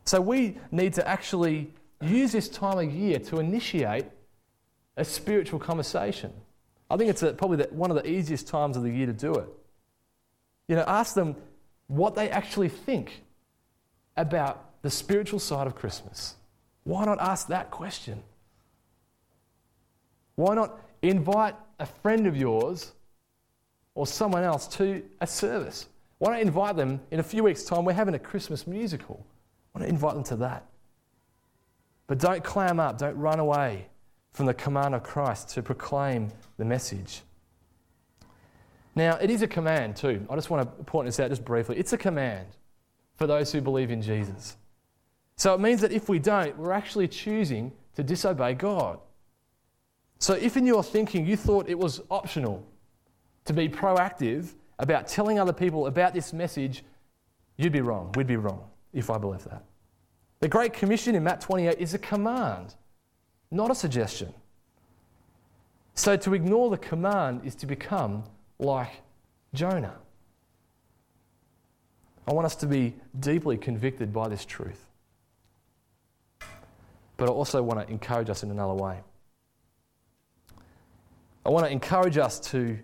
So 0.03 0.19
we 0.19 0.57
need 0.71 0.93
to 0.95 1.07
actually 1.07 1.71
use 2.01 2.33
this 2.33 2.49
time 2.49 2.79
of 2.79 2.93
year 2.93 3.17
to 3.19 3.39
initiate 3.39 4.05
a 4.97 5.05
spiritual 5.05 5.59
conversation. 5.59 6.33
I 6.89 6.97
think 6.97 7.09
it's 7.09 7.23
a, 7.23 7.33
probably 7.33 7.57
the, 7.57 7.67
one 7.71 7.89
of 7.89 7.97
the 7.97 8.09
easiest 8.09 8.47
times 8.47 8.77
of 8.77 8.83
the 8.83 8.91
year 8.91 9.05
to 9.07 9.13
do 9.13 9.33
it. 9.35 9.47
You 10.67 10.75
know, 10.75 10.83
ask 10.87 11.15
them 11.15 11.35
what 11.87 12.15
they 12.15 12.29
actually 12.29 12.69
think 12.69 13.23
about 14.17 14.81
the 14.81 14.89
spiritual 14.89 15.39
side 15.39 15.67
of 15.67 15.75
Christmas. 15.75 16.35
Why 16.83 17.05
not 17.05 17.19
ask 17.19 17.47
that 17.47 17.71
question? 17.71 18.21
Why 20.35 20.53
not 20.53 20.79
invite 21.01 21.55
a 21.79 21.85
friend 21.85 22.27
of 22.27 22.37
yours 22.37 22.91
or 23.95 24.05
someone 24.05 24.43
else 24.43 24.67
to 24.67 25.03
a 25.21 25.27
service? 25.27 25.87
Why 26.19 26.31
not 26.31 26.41
invite 26.41 26.75
them 26.75 27.01
in 27.11 27.19
a 27.19 27.23
few 27.23 27.43
weeks' 27.43 27.63
time? 27.63 27.85
We're 27.85 27.93
having 27.93 28.15
a 28.15 28.19
Christmas 28.19 28.67
musical. 28.67 29.25
Why 29.71 29.81
not 29.81 29.89
invite 29.89 30.13
them 30.13 30.23
to 30.25 30.35
that? 30.37 30.65
But 32.07 32.19
don't 32.19 32.43
clam 32.43 32.79
up, 32.79 32.99
don't 32.99 33.17
run 33.17 33.39
away 33.39 33.87
from 34.35 34.45
the 34.45 34.53
command 34.53 34.93
of 34.93 35.01
Christ 35.01 35.49
to 35.51 35.63
proclaim 35.63 36.29
the 36.57 36.65
message. 36.65 37.21
Now, 38.93 39.15
it 39.15 39.29
is 39.29 39.41
a 39.41 39.47
command 39.47 39.95
too. 39.95 40.25
I 40.29 40.35
just 40.35 40.49
want 40.49 40.77
to 40.77 40.83
point 40.83 41.05
this 41.05 41.19
out 41.21 41.29
just 41.29 41.45
briefly. 41.45 41.77
It's 41.77 41.93
a 41.93 41.97
command 41.97 42.47
for 43.15 43.27
those 43.27 43.51
who 43.53 43.61
believe 43.61 43.91
in 43.91 44.01
Jesus. 44.01 44.57
So 45.37 45.53
it 45.53 45.61
means 45.61 45.79
that 45.81 45.93
if 45.93 46.09
we 46.09 46.19
don't, 46.19 46.57
we're 46.57 46.73
actually 46.73 47.07
choosing 47.07 47.71
to 47.95 48.03
disobey 48.03 48.55
God. 48.55 48.99
So 50.19 50.33
if 50.33 50.57
in 50.57 50.65
your 50.65 50.83
thinking 50.83 51.25
you 51.25 51.37
thought 51.37 51.69
it 51.69 51.79
was 51.79 52.01
optional 52.11 52.65
to 53.45 53.53
be 53.53 53.69
proactive 53.69 54.53
about 54.79 55.07
telling 55.07 55.39
other 55.39 55.53
people 55.53 55.87
about 55.87 56.13
this 56.13 56.33
message, 56.33 56.83
you'd 57.55 57.71
be 57.71 57.81
wrong. 57.81 58.11
We'd 58.17 58.27
be 58.27 58.35
wrong 58.35 58.65
if 58.91 59.09
I 59.09 59.17
believe 59.17 59.45
that. 59.45 59.63
The 60.41 60.49
Great 60.49 60.73
Commission 60.73 61.15
in 61.15 61.23
Matt 61.23 61.39
28 61.39 61.77
is 61.79 61.93
a 61.93 61.99
command, 61.99 62.75
not 63.51 63.71
a 63.71 63.75
suggestion. 63.75 64.34
So 65.93 66.17
to 66.17 66.34
ignore 66.34 66.69
the 66.69 66.77
command 66.77 67.41
is 67.45 67.55
to 67.55 67.65
become 67.65 68.23
like 68.60 69.01
Jonah. 69.53 69.95
I 72.27 72.34
want 72.34 72.45
us 72.45 72.55
to 72.58 72.65
be 72.65 72.95
deeply 73.19 73.58
convicted 73.58 74.12
by 74.12 74.27
this 74.27 74.45
truth. 74.45 74.89
But 77.17 77.29
I 77.29 77.31
also 77.31 77.62
want 77.63 77.86
to 77.86 77.91
encourage 77.91 78.29
us 78.29 78.43
in 78.43 78.51
another 78.51 78.73
way. 78.73 78.99
I 81.45 81.49
want 81.49 81.65
to 81.65 81.71
encourage 81.71 82.17
us 82.17 82.39
to 82.51 82.77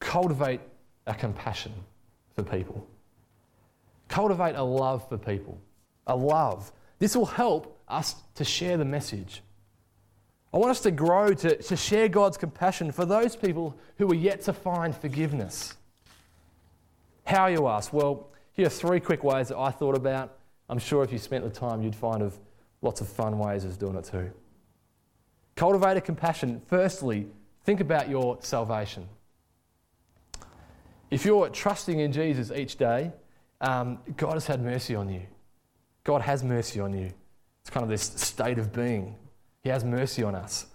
cultivate 0.00 0.60
a 1.06 1.14
compassion 1.14 1.72
for 2.34 2.42
people, 2.42 2.86
cultivate 4.08 4.54
a 4.56 4.62
love 4.62 5.06
for 5.08 5.18
people, 5.18 5.60
a 6.06 6.16
love. 6.16 6.72
This 6.98 7.14
will 7.14 7.26
help 7.26 7.78
us 7.88 8.16
to 8.34 8.44
share 8.44 8.76
the 8.78 8.84
message. 8.84 9.42
I 10.52 10.58
want 10.58 10.70
us 10.70 10.80
to 10.80 10.90
grow 10.90 11.32
to, 11.32 11.56
to 11.56 11.76
share 11.76 12.08
God's 12.08 12.36
compassion 12.36 12.92
for 12.92 13.06
those 13.06 13.36
people 13.36 13.76
who 13.96 14.10
are 14.10 14.14
yet 14.14 14.42
to 14.42 14.52
find 14.52 14.94
forgiveness. 14.94 15.74
How, 17.24 17.46
you 17.46 17.68
ask? 17.68 17.92
Well, 17.92 18.28
here 18.52 18.66
are 18.66 18.70
three 18.70 19.00
quick 19.00 19.24
ways 19.24 19.48
that 19.48 19.56
I 19.56 19.70
thought 19.70 19.96
about. 19.96 20.36
I'm 20.68 20.78
sure 20.78 21.02
if 21.02 21.12
you 21.12 21.18
spent 21.18 21.44
the 21.44 21.50
time, 21.50 21.82
you'd 21.82 21.96
find 21.96 22.22
of 22.22 22.38
lots 22.82 23.00
of 23.00 23.08
fun 23.08 23.38
ways 23.38 23.64
of 23.64 23.78
doing 23.78 23.96
it 23.96 24.04
too. 24.04 24.30
Cultivate 25.56 25.96
a 25.96 26.00
compassion. 26.00 26.60
Firstly, 26.66 27.26
think 27.64 27.80
about 27.80 28.08
your 28.08 28.38
salvation. 28.40 29.08
If 31.10 31.24
you're 31.24 31.48
trusting 31.48 32.00
in 32.00 32.12
Jesus 32.12 32.50
each 32.50 32.76
day, 32.76 33.12
um, 33.60 33.98
God 34.16 34.34
has 34.34 34.46
had 34.46 34.62
mercy 34.62 34.94
on 34.94 35.08
you. 35.08 35.22
God 36.04 36.22
has 36.22 36.42
mercy 36.42 36.80
on 36.80 36.92
you. 36.92 37.12
It's 37.60 37.70
kind 37.70 37.84
of 37.84 37.90
this 37.90 38.02
state 38.02 38.58
of 38.58 38.72
being. 38.72 39.14
He 39.62 39.70
has 39.70 39.84
mercy 39.84 40.22
on 40.22 40.34
us. 40.34 40.66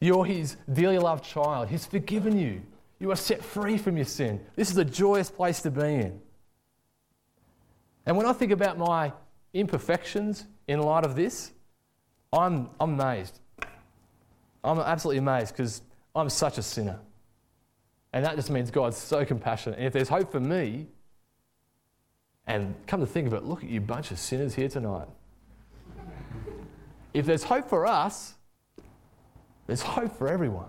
You're 0.00 0.24
His 0.24 0.56
dearly 0.70 0.98
loved 0.98 1.24
child. 1.24 1.68
He's 1.68 1.86
forgiven 1.86 2.38
you. 2.38 2.62
You 2.98 3.10
are 3.10 3.16
set 3.16 3.42
free 3.42 3.78
from 3.78 3.96
your 3.96 4.06
sin. 4.06 4.40
This 4.56 4.70
is 4.70 4.76
a 4.76 4.84
joyous 4.84 5.30
place 5.30 5.62
to 5.62 5.70
be 5.70 5.82
in. 5.82 6.20
And 8.06 8.16
when 8.16 8.26
I 8.26 8.32
think 8.32 8.52
about 8.52 8.78
my 8.78 9.12
imperfections 9.52 10.46
in 10.68 10.80
light 10.80 11.04
of 11.04 11.16
this, 11.16 11.52
I'm, 12.32 12.68
I'm 12.80 13.00
amazed. 13.00 13.40
I'm 14.62 14.78
absolutely 14.78 15.18
amazed 15.18 15.52
because 15.52 15.82
I'm 16.14 16.28
such 16.28 16.58
a 16.58 16.62
sinner. 16.62 16.98
And 18.12 18.24
that 18.24 18.36
just 18.36 18.50
means 18.50 18.70
God's 18.70 18.96
so 18.96 19.24
compassionate. 19.24 19.78
And 19.78 19.86
if 19.86 19.92
there's 19.92 20.08
hope 20.08 20.30
for 20.30 20.40
me, 20.40 20.86
and 22.46 22.74
come 22.86 23.00
to 23.00 23.06
think 23.06 23.26
of 23.26 23.32
it, 23.32 23.44
look 23.44 23.64
at 23.64 23.70
you 23.70 23.80
bunch 23.80 24.10
of 24.10 24.18
sinners 24.18 24.54
here 24.54 24.68
tonight. 24.68 25.08
If 27.14 27.26
there's 27.26 27.44
hope 27.44 27.68
for 27.68 27.86
us, 27.86 28.34
there's 29.66 29.82
hope 29.82 30.18
for 30.18 30.28
everyone. 30.28 30.68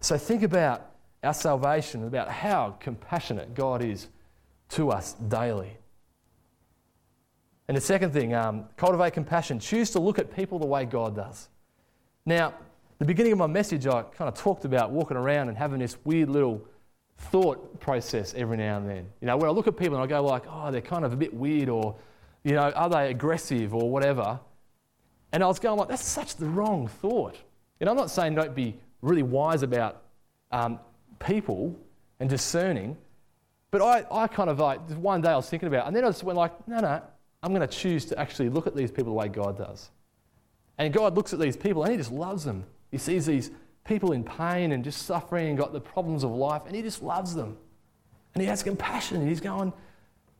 So 0.00 0.18
think 0.18 0.42
about 0.42 0.90
our 1.22 1.34
salvation, 1.34 2.04
about 2.04 2.28
how 2.28 2.76
compassionate 2.80 3.54
God 3.54 3.82
is 3.82 4.08
to 4.70 4.90
us 4.90 5.14
daily. 5.14 5.76
And 7.68 7.76
the 7.76 7.80
second 7.80 8.12
thing, 8.12 8.34
um, 8.34 8.64
cultivate 8.76 9.12
compassion. 9.12 9.60
Choose 9.60 9.90
to 9.90 10.00
look 10.00 10.18
at 10.18 10.34
people 10.34 10.58
the 10.58 10.66
way 10.66 10.84
God 10.84 11.14
does. 11.14 11.48
Now, 12.26 12.54
the 12.98 13.04
beginning 13.04 13.32
of 13.32 13.38
my 13.38 13.46
message, 13.46 13.86
I 13.86 14.02
kind 14.02 14.28
of 14.28 14.34
talked 14.34 14.64
about 14.64 14.90
walking 14.90 15.16
around 15.16 15.48
and 15.48 15.56
having 15.56 15.78
this 15.78 15.96
weird 16.04 16.28
little 16.28 16.66
thought 17.18 17.78
process 17.80 18.34
every 18.34 18.56
now 18.56 18.78
and 18.78 18.88
then. 18.88 19.06
You 19.20 19.26
know, 19.26 19.36
where 19.36 19.48
I 19.48 19.52
look 19.52 19.66
at 19.66 19.76
people 19.76 19.94
and 19.94 20.02
I 20.02 20.06
go 20.06 20.24
like, 20.24 20.44
oh, 20.48 20.70
they're 20.70 20.80
kind 20.80 21.04
of 21.04 21.12
a 21.12 21.16
bit 21.16 21.32
weird, 21.32 21.68
or 21.68 21.94
you 22.42 22.52
know, 22.52 22.70
are 22.70 22.88
they 22.88 23.10
aggressive 23.10 23.74
or 23.74 23.90
whatever? 23.90 24.40
And 25.32 25.42
I 25.42 25.46
was 25.46 25.58
going 25.58 25.78
like, 25.78 25.88
that's 25.88 26.04
such 26.04 26.36
the 26.36 26.46
wrong 26.46 26.88
thought. 26.88 27.36
And 27.80 27.88
I'm 27.88 27.96
not 27.96 28.10
saying 28.10 28.34
don't 28.34 28.54
be 28.54 28.76
really 29.02 29.22
wise 29.22 29.62
about 29.62 30.02
um, 30.50 30.80
people 31.18 31.76
and 32.20 32.28
discerning, 32.28 32.96
but 33.70 33.82
I, 33.82 34.04
I 34.10 34.26
kind 34.26 34.48
of 34.50 34.58
like, 34.58 34.80
one 34.92 35.20
day 35.20 35.28
I 35.28 35.36
was 35.36 35.48
thinking 35.48 35.68
about 35.68 35.84
it, 35.84 35.88
and 35.88 35.96
then 35.96 36.04
I 36.04 36.08
just 36.08 36.24
went 36.24 36.38
like, 36.38 36.66
no, 36.66 36.80
no, 36.80 37.02
I'm 37.42 37.54
going 37.54 37.66
to 37.66 37.72
choose 37.72 38.04
to 38.06 38.18
actually 38.18 38.48
look 38.48 38.66
at 38.66 38.74
these 38.74 38.90
people 38.90 39.12
the 39.12 39.18
way 39.18 39.28
God 39.28 39.58
does. 39.58 39.90
And 40.78 40.92
God 40.92 41.14
looks 41.14 41.32
at 41.32 41.40
these 41.40 41.56
people 41.56 41.82
and 41.82 41.92
He 41.92 41.98
just 41.98 42.12
loves 42.12 42.44
them. 42.44 42.64
He 42.90 42.98
sees 42.98 43.26
these 43.26 43.50
people 43.84 44.12
in 44.12 44.24
pain 44.24 44.72
and 44.72 44.82
just 44.82 45.02
suffering 45.02 45.48
and 45.48 45.58
got 45.58 45.72
the 45.72 45.80
problems 45.80 46.24
of 46.24 46.30
life, 46.30 46.62
and 46.66 46.74
He 46.74 46.82
just 46.82 47.02
loves 47.02 47.34
them. 47.34 47.56
And 48.34 48.42
He 48.42 48.48
has 48.48 48.62
compassion. 48.62 49.18
And 49.18 49.28
He's 49.28 49.40
going, 49.40 49.72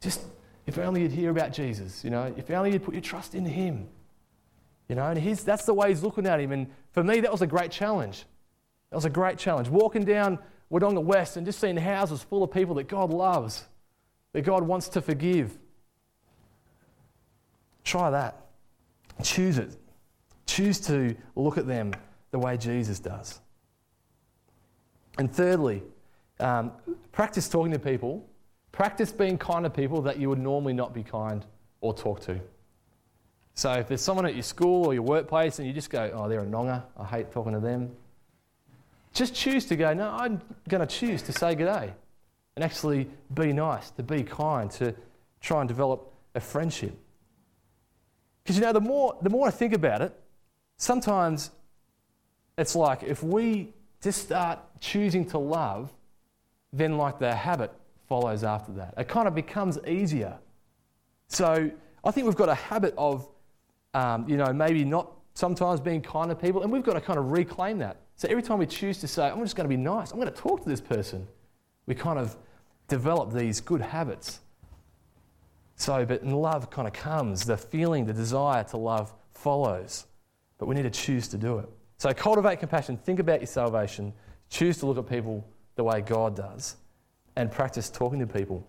just 0.00 0.22
if 0.66 0.78
only 0.78 1.02
you'd 1.02 1.12
hear 1.12 1.30
about 1.30 1.52
Jesus, 1.52 2.04
you 2.04 2.10
know, 2.10 2.32
if 2.36 2.50
only 2.50 2.72
you'd 2.72 2.84
put 2.84 2.94
your 2.94 3.02
trust 3.02 3.34
in 3.34 3.44
Him. 3.44 3.88
You 4.88 4.94
know, 4.94 5.06
and 5.06 5.18
he's, 5.18 5.44
that's 5.44 5.66
the 5.66 5.74
way 5.74 5.90
he's 5.90 6.02
looking 6.02 6.26
at 6.26 6.40
him. 6.40 6.52
And 6.52 6.66
for 6.92 7.04
me, 7.04 7.20
that 7.20 7.30
was 7.30 7.42
a 7.42 7.46
great 7.46 7.70
challenge. 7.70 8.24
That 8.90 8.96
was 8.96 9.04
a 9.04 9.10
great 9.10 9.38
challenge. 9.38 9.68
Walking 9.68 10.04
down 10.04 10.38
Wodonga 10.72 11.02
West 11.02 11.36
and 11.36 11.44
just 11.44 11.60
seeing 11.60 11.76
houses 11.76 12.22
full 12.22 12.42
of 12.42 12.50
people 12.50 12.74
that 12.76 12.88
God 12.88 13.10
loves, 13.10 13.66
that 14.32 14.42
God 14.42 14.62
wants 14.62 14.88
to 14.90 15.02
forgive. 15.02 15.58
Try 17.84 18.10
that. 18.10 18.46
Choose 19.22 19.58
it. 19.58 19.76
Choose 20.46 20.80
to 20.80 21.14
look 21.36 21.58
at 21.58 21.66
them 21.66 21.92
the 22.30 22.38
way 22.38 22.56
Jesus 22.56 22.98
does. 22.98 23.40
And 25.18 25.30
thirdly, 25.30 25.82
um, 26.40 26.72
practice 27.12 27.48
talking 27.48 27.72
to 27.72 27.78
people. 27.78 28.26
Practice 28.72 29.10
being 29.12 29.36
kind 29.36 29.64
to 29.64 29.70
people 29.70 30.00
that 30.02 30.18
you 30.18 30.28
would 30.28 30.38
normally 30.38 30.72
not 30.72 30.94
be 30.94 31.02
kind 31.02 31.44
or 31.80 31.92
talk 31.92 32.20
to. 32.20 32.40
So 33.58 33.72
if 33.72 33.88
there's 33.88 34.00
someone 34.00 34.24
at 34.24 34.34
your 34.34 34.44
school 34.44 34.86
or 34.86 34.94
your 34.94 35.02
workplace 35.02 35.58
and 35.58 35.66
you 35.66 35.74
just 35.74 35.90
go, 35.90 36.12
oh, 36.14 36.28
they're 36.28 36.42
a 36.42 36.46
nonger, 36.46 36.80
I 36.96 37.04
hate 37.04 37.32
talking 37.32 37.54
to 37.54 37.58
them, 37.58 37.90
just 39.12 39.34
choose 39.34 39.64
to 39.64 39.74
go, 39.74 39.92
no, 39.92 40.10
I'm 40.10 40.40
going 40.68 40.80
to 40.80 40.86
choose 40.86 41.22
to 41.22 41.32
say 41.32 41.56
good 41.56 41.64
day 41.64 41.92
and 42.54 42.64
actually 42.64 43.10
be 43.34 43.52
nice, 43.52 43.90
to 43.90 44.04
be 44.04 44.22
kind, 44.22 44.70
to 44.70 44.94
try 45.40 45.58
and 45.58 45.66
develop 45.66 46.08
a 46.36 46.40
friendship. 46.40 46.96
Because 48.44 48.54
you 48.54 48.62
know, 48.62 48.72
the 48.72 48.80
more, 48.80 49.16
the 49.22 49.28
more 49.28 49.48
I 49.48 49.50
think 49.50 49.72
about 49.72 50.02
it, 50.02 50.16
sometimes 50.76 51.50
it's 52.58 52.76
like 52.76 53.02
if 53.02 53.24
we 53.24 53.74
just 54.00 54.22
start 54.22 54.60
choosing 54.78 55.28
to 55.30 55.38
love, 55.38 55.92
then 56.72 56.96
like 56.96 57.18
the 57.18 57.34
habit 57.34 57.72
follows 58.08 58.44
after 58.44 58.70
that. 58.74 58.94
It 58.96 59.08
kind 59.08 59.26
of 59.26 59.34
becomes 59.34 59.80
easier. 59.84 60.38
So 61.26 61.72
I 62.04 62.10
think 62.12 62.28
we've 62.28 62.36
got 62.36 62.50
a 62.50 62.54
habit 62.54 62.94
of 62.96 63.28
um, 63.98 64.28
you 64.28 64.36
know, 64.36 64.52
maybe 64.52 64.84
not 64.84 65.12
sometimes 65.34 65.80
being 65.80 66.00
kind 66.00 66.30
to 66.30 66.36
people, 66.36 66.62
and 66.62 66.70
we've 66.70 66.84
got 66.84 66.94
to 66.94 67.00
kind 67.00 67.18
of 67.18 67.32
reclaim 67.32 67.78
that. 67.78 67.96
So 68.14 68.28
every 68.28 68.42
time 68.42 68.58
we 68.58 68.66
choose 68.66 68.98
to 68.98 69.08
say, 69.08 69.28
I'm 69.28 69.40
just 69.40 69.56
going 69.56 69.68
to 69.68 69.76
be 69.76 69.82
nice, 69.82 70.12
I'm 70.12 70.18
going 70.18 70.32
to 70.32 70.40
talk 70.40 70.62
to 70.62 70.68
this 70.68 70.80
person, 70.80 71.26
we 71.86 71.94
kind 71.94 72.18
of 72.18 72.36
develop 72.86 73.32
these 73.32 73.60
good 73.60 73.80
habits. 73.80 74.40
So, 75.74 76.04
but 76.04 76.22
in 76.22 76.30
love 76.30 76.70
kind 76.70 76.86
of 76.86 76.94
comes, 76.94 77.44
the 77.44 77.56
feeling, 77.56 78.06
the 78.06 78.12
desire 78.12 78.62
to 78.64 78.76
love 78.76 79.12
follows, 79.32 80.06
but 80.58 80.66
we 80.66 80.74
need 80.74 80.82
to 80.82 80.90
choose 80.90 81.26
to 81.28 81.36
do 81.36 81.58
it. 81.58 81.68
So 81.98 82.12
cultivate 82.12 82.60
compassion, 82.60 82.96
think 82.98 83.18
about 83.18 83.40
your 83.40 83.46
salvation, 83.46 84.12
choose 84.48 84.78
to 84.78 84.86
look 84.86 84.98
at 84.98 85.08
people 85.08 85.44
the 85.74 85.82
way 85.82 86.00
God 86.02 86.36
does, 86.36 86.76
and 87.34 87.50
practice 87.50 87.90
talking 87.90 88.20
to 88.20 88.26
people, 88.26 88.64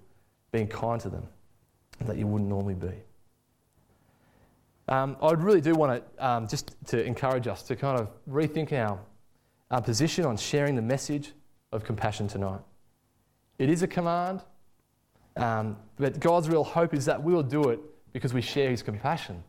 being 0.52 0.68
kind 0.68 1.00
to 1.02 1.10
them 1.10 1.28
that 2.06 2.18
you 2.18 2.26
wouldn't 2.26 2.50
normally 2.50 2.76
be. 2.76 2.94
Um, 4.90 5.18
I 5.22 5.32
really 5.34 5.62
do 5.62 5.76
want 5.76 6.04
to 6.18 6.28
um, 6.28 6.48
just 6.48 6.76
to 6.88 7.04
encourage 7.06 7.48
us 7.48 7.62
to 7.64 7.76
kind 7.76 8.00
of 8.00 8.10
rethink 8.28 8.74
our, 8.74 9.00
our 9.70 9.82
position 9.84 10.26
on 10.26 10.36
sharing 10.36 10.76
the 10.76 10.82
message 10.82 11.32
of 11.72 11.84
compassion 11.84 12.28
tonight. 12.28 12.62
It 13.60 13.70
is 13.70 13.84
a 13.84 13.88
command, 13.88 14.42
um, 15.38 15.78
but 15.98 16.20
God's 16.20 16.50
real 16.50 16.64
hope 16.64 16.96
is 16.96 17.06
that 17.06 17.22
we'll 17.22 17.44
do 17.44 17.70
it 17.70 17.80
because 18.14 18.34
we 18.34 18.42
share 18.42 18.72
His 18.72 18.82
compassion. 18.82 19.44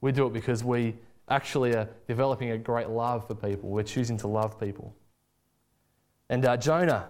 We 0.00 0.12
do 0.12 0.26
it 0.28 0.32
because 0.32 0.62
we 0.62 0.94
actually 1.28 1.74
are 1.74 1.88
developing 2.06 2.52
a 2.52 2.58
great 2.58 2.88
love 2.88 3.26
for 3.26 3.34
people. 3.34 3.70
We're 3.70 3.82
choosing 3.82 4.16
to 4.18 4.28
love 4.28 4.60
people. 4.60 4.94
And 6.30 6.44
uh, 6.46 6.56
Jonah, 6.56 7.08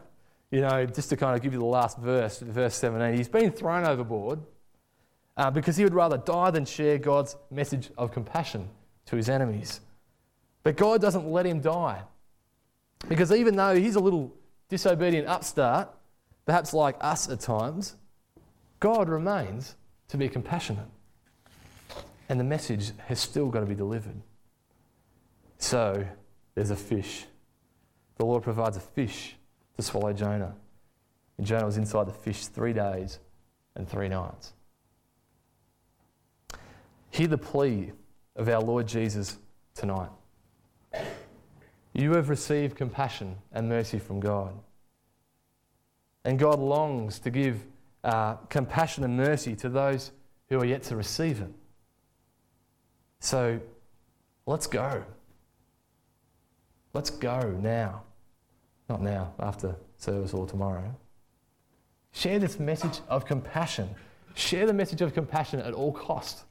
you 0.50 0.62
know, 0.62 0.86
just 0.86 1.10
to 1.10 1.18
kind 1.18 1.36
of 1.36 1.42
give 1.42 1.52
you 1.52 1.58
the 1.58 1.66
last 1.66 1.98
verse, 1.98 2.38
verse 2.38 2.76
17, 2.76 3.14
he's 3.14 3.28
been 3.28 3.50
thrown 3.50 3.84
overboard 3.84 4.40
uh, 5.36 5.50
because 5.50 5.76
he 5.76 5.84
would 5.84 5.94
rather 5.94 6.16
die 6.16 6.50
than 6.50 6.64
share 6.64 6.98
God's 6.98 7.36
message 7.50 7.90
of 7.98 8.12
compassion 8.12 8.68
to 9.06 9.16
his 9.16 9.28
enemies. 9.28 9.80
But 10.62 10.76
God 10.76 11.00
doesn't 11.00 11.26
let 11.26 11.46
him 11.46 11.60
die. 11.60 12.02
Because 13.08 13.32
even 13.32 13.56
though 13.56 13.74
he's 13.74 13.96
a 13.96 14.00
little 14.00 14.34
disobedient 14.68 15.28
upstart, 15.28 15.90
perhaps 16.46 16.72
like 16.72 16.96
us 17.00 17.28
at 17.28 17.40
times, 17.40 17.96
God 18.80 19.08
remains 19.08 19.74
to 20.08 20.16
be 20.16 20.28
compassionate. 20.28 20.88
And 22.28 22.40
the 22.40 22.44
message 22.44 22.92
has 23.06 23.20
still 23.20 23.48
got 23.48 23.60
to 23.60 23.66
be 23.66 23.74
delivered. 23.74 24.20
So 25.58 26.06
there's 26.54 26.70
a 26.70 26.76
fish. 26.76 27.26
The 28.16 28.24
Lord 28.24 28.42
provides 28.42 28.76
a 28.76 28.80
fish 28.80 29.36
to 29.76 29.82
swallow 29.82 30.12
Jonah. 30.12 30.54
And 31.36 31.46
Jonah 31.46 31.66
was 31.66 31.76
inside 31.76 32.06
the 32.06 32.12
fish 32.12 32.46
three 32.46 32.72
days 32.72 33.18
and 33.74 33.88
three 33.88 34.08
nights. 34.08 34.52
Hear 37.14 37.28
the 37.28 37.38
plea 37.38 37.92
of 38.34 38.48
our 38.48 38.60
Lord 38.60 38.88
Jesus 38.88 39.36
tonight. 39.72 40.10
You 41.92 42.10
have 42.14 42.28
received 42.28 42.74
compassion 42.74 43.36
and 43.52 43.68
mercy 43.68 44.00
from 44.00 44.18
God. 44.18 44.52
And 46.24 46.40
God 46.40 46.58
longs 46.58 47.20
to 47.20 47.30
give 47.30 47.66
uh, 48.02 48.34
compassion 48.48 49.04
and 49.04 49.16
mercy 49.16 49.54
to 49.54 49.68
those 49.68 50.10
who 50.48 50.58
are 50.58 50.64
yet 50.64 50.82
to 50.84 50.96
receive 50.96 51.40
it. 51.40 51.52
So 53.20 53.60
let's 54.44 54.66
go. 54.66 55.04
Let's 56.94 57.10
go 57.10 57.56
now. 57.62 58.02
Not 58.88 59.02
now, 59.02 59.34
after 59.38 59.76
service 59.98 60.34
or 60.34 60.48
tomorrow. 60.48 60.92
Share 62.10 62.40
this 62.40 62.58
message 62.58 63.02
of 63.08 63.24
compassion. 63.24 63.88
Share 64.34 64.66
the 64.66 64.74
message 64.74 65.00
of 65.00 65.14
compassion 65.14 65.60
at 65.60 65.74
all 65.74 65.92
cost. 65.92 66.42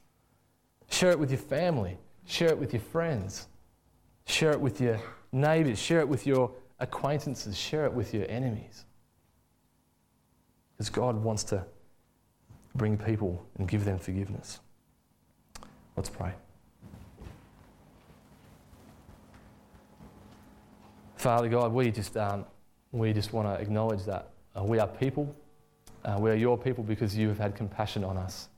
Share 0.94 1.10
it 1.10 1.18
with 1.18 1.32
your 1.32 1.40
family. 1.40 1.98
Share 2.28 2.50
it 2.50 2.58
with 2.60 2.72
your 2.72 2.82
friends. 2.84 3.48
Share 4.28 4.52
it 4.52 4.62
with 4.62 4.80
your 4.80 5.02
neighbors. 5.32 5.80
Share 5.80 6.02
it 6.02 6.08
with 6.08 6.28
your 6.28 6.52
acquaintances. 6.80 7.58
Share 7.58 7.86
it 7.86 7.94
with 7.94 8.14
your 8.14 8.30
enemies. 8.30 8.86
Because 10.78 10.92
God 10.92 11.16
wants 11.16 11.44
to 11.46 11.66
bring 12.76 12.96
people 12.96 13.44
and 13.58 13.68
give 13.68 13.86
them 13.86 13.98
forgiveness. 13.98 14.60
Let's 15.98 16.10
pray. 16.10 16.32
Father 21.16 21.50
God, 21.50 21.74
we 21.74 21.90
just, 21.90 22.16
um, 22.18 22.46
we 22.92 23.14
just 23.14 23.34
want 23.34 23.48
to 23.48 23.60
acknowledge 23.60 24.04
that 24.06 24.30
uh, 24.56 24.64
we 24.64 24.78
are 24.78 24.88
people. 24.88 25.36
Uh, 26.06 26.18
we 26.20 26.30
are 26.30 26.36
your 26.36 26.56
people 26.56 26.84
because 26.84 27.18
you 27.18 27.30
have 27.30 27.40
had 27.40 27.56
compassion 27.56 28.04
on 28.04 28.16
us. 28.16 28.50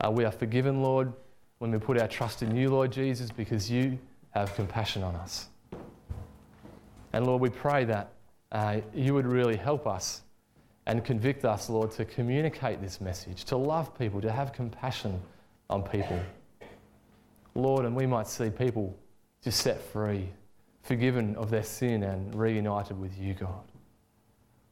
Uh, 0.00 0.12
we 0.12 0.24
are 0.24 0.30
forgiven, 0.30 0.80
Lord, 0.80 1.12
when 1.60 1.70
we 1.70 1.78
put 1.78 2.00
our 2.00 2.08
trust 2.08 2.42
in 2.42 2.56
you, 2.56 2.70
Lord 2.70 2.90
Jesus, 2.90 3.30
because 3.30 3.70
you 3.70 3.98
have 4.30 4.54
compassion 4.54 5.02
on 5.02 5.14
us. 5.14 5.48
And 7.12 7.26
Lord, 7.26 7.42
we 7.42 7.50
pray 7.50 7.84
that 7.84 8.14
uh, 8.50 8.80
you 8.94 9.12
would 9.12 9.26
really 9.26 9.56
help 9.56 9.86
us 9.86 10.22
and 10.86 11.04
convict 11.04 11.44
us, 11.44 11.68
Lord, 11.68 11.90
to 11.92 12.06
communicate 12.06 12.80
this 12.80 12.98
message, 12.98 13.44
to 13.44 13.58
love 13.58 13.96
people, 13.98 14.22
to 14.22 14.32
have 14.32 14.54
compassion 14.54 15.20
on 15.68 15.82
people. 15.82 16.18
Lord, 17.54 17.84
and 17.84 17.94
we 17.94 18.06
might 18.06 18.26
see 18.26 18.48
people 18.48 18.96
just 19.44 19.60
set 19.60 19.82
free, 19.82 20.30
forgiven 20.82 21.36
of 21.36 21.50
their 21.50 21.62
sin, 21.62 22.04
and 22.04 22.34
reunited 22.34 22.98
with 22.98 23.18
you, 23.18 23.34
God. 23.34 23.64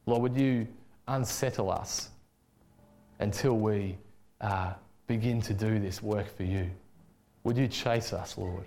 Lord, 0.07 0.23
would 0.23 0.35
you 0.35 0.67
unsettle 1.07 1.69
us 1.69 2.09
until 3.19 3.57
we 3.57 3.95
uh, 4.41 4.73
begin 5.09 5.41
to 5.41 5.55
do 5.55 5.79
this 5.79 6.03
work 6.03 6.33
for 6.37 6.43
you? 6.43 6.69
Would 7.43 7.57
you 7.57 7.67
chase 7.67 8.13
us, 8.13 8.37
Lord, 8.37 8.65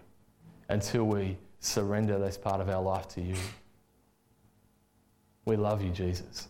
until 0.68 1.04
we 1.04 1.38
surrender 1.60 2.18
this 2.18 2.36
part 2.36 2.60
of 2.60 2.68
our 2.68 2.82
life 2.82 3.06
to 3.10 3.22
you? 3.22 3.36
We 5.44 5.54
love 5.54 5.82
you, 5.82 5.90
Jesus. 5.90 6.48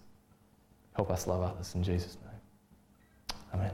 Help 0.97 1.11
us 1.11 1.26
love 1.26 1.43
others 1.43 1.74
in 1.74 1.82
Jesus' 1.84 2.16
name. 2.24 3.38
Amen. 3.53 3.72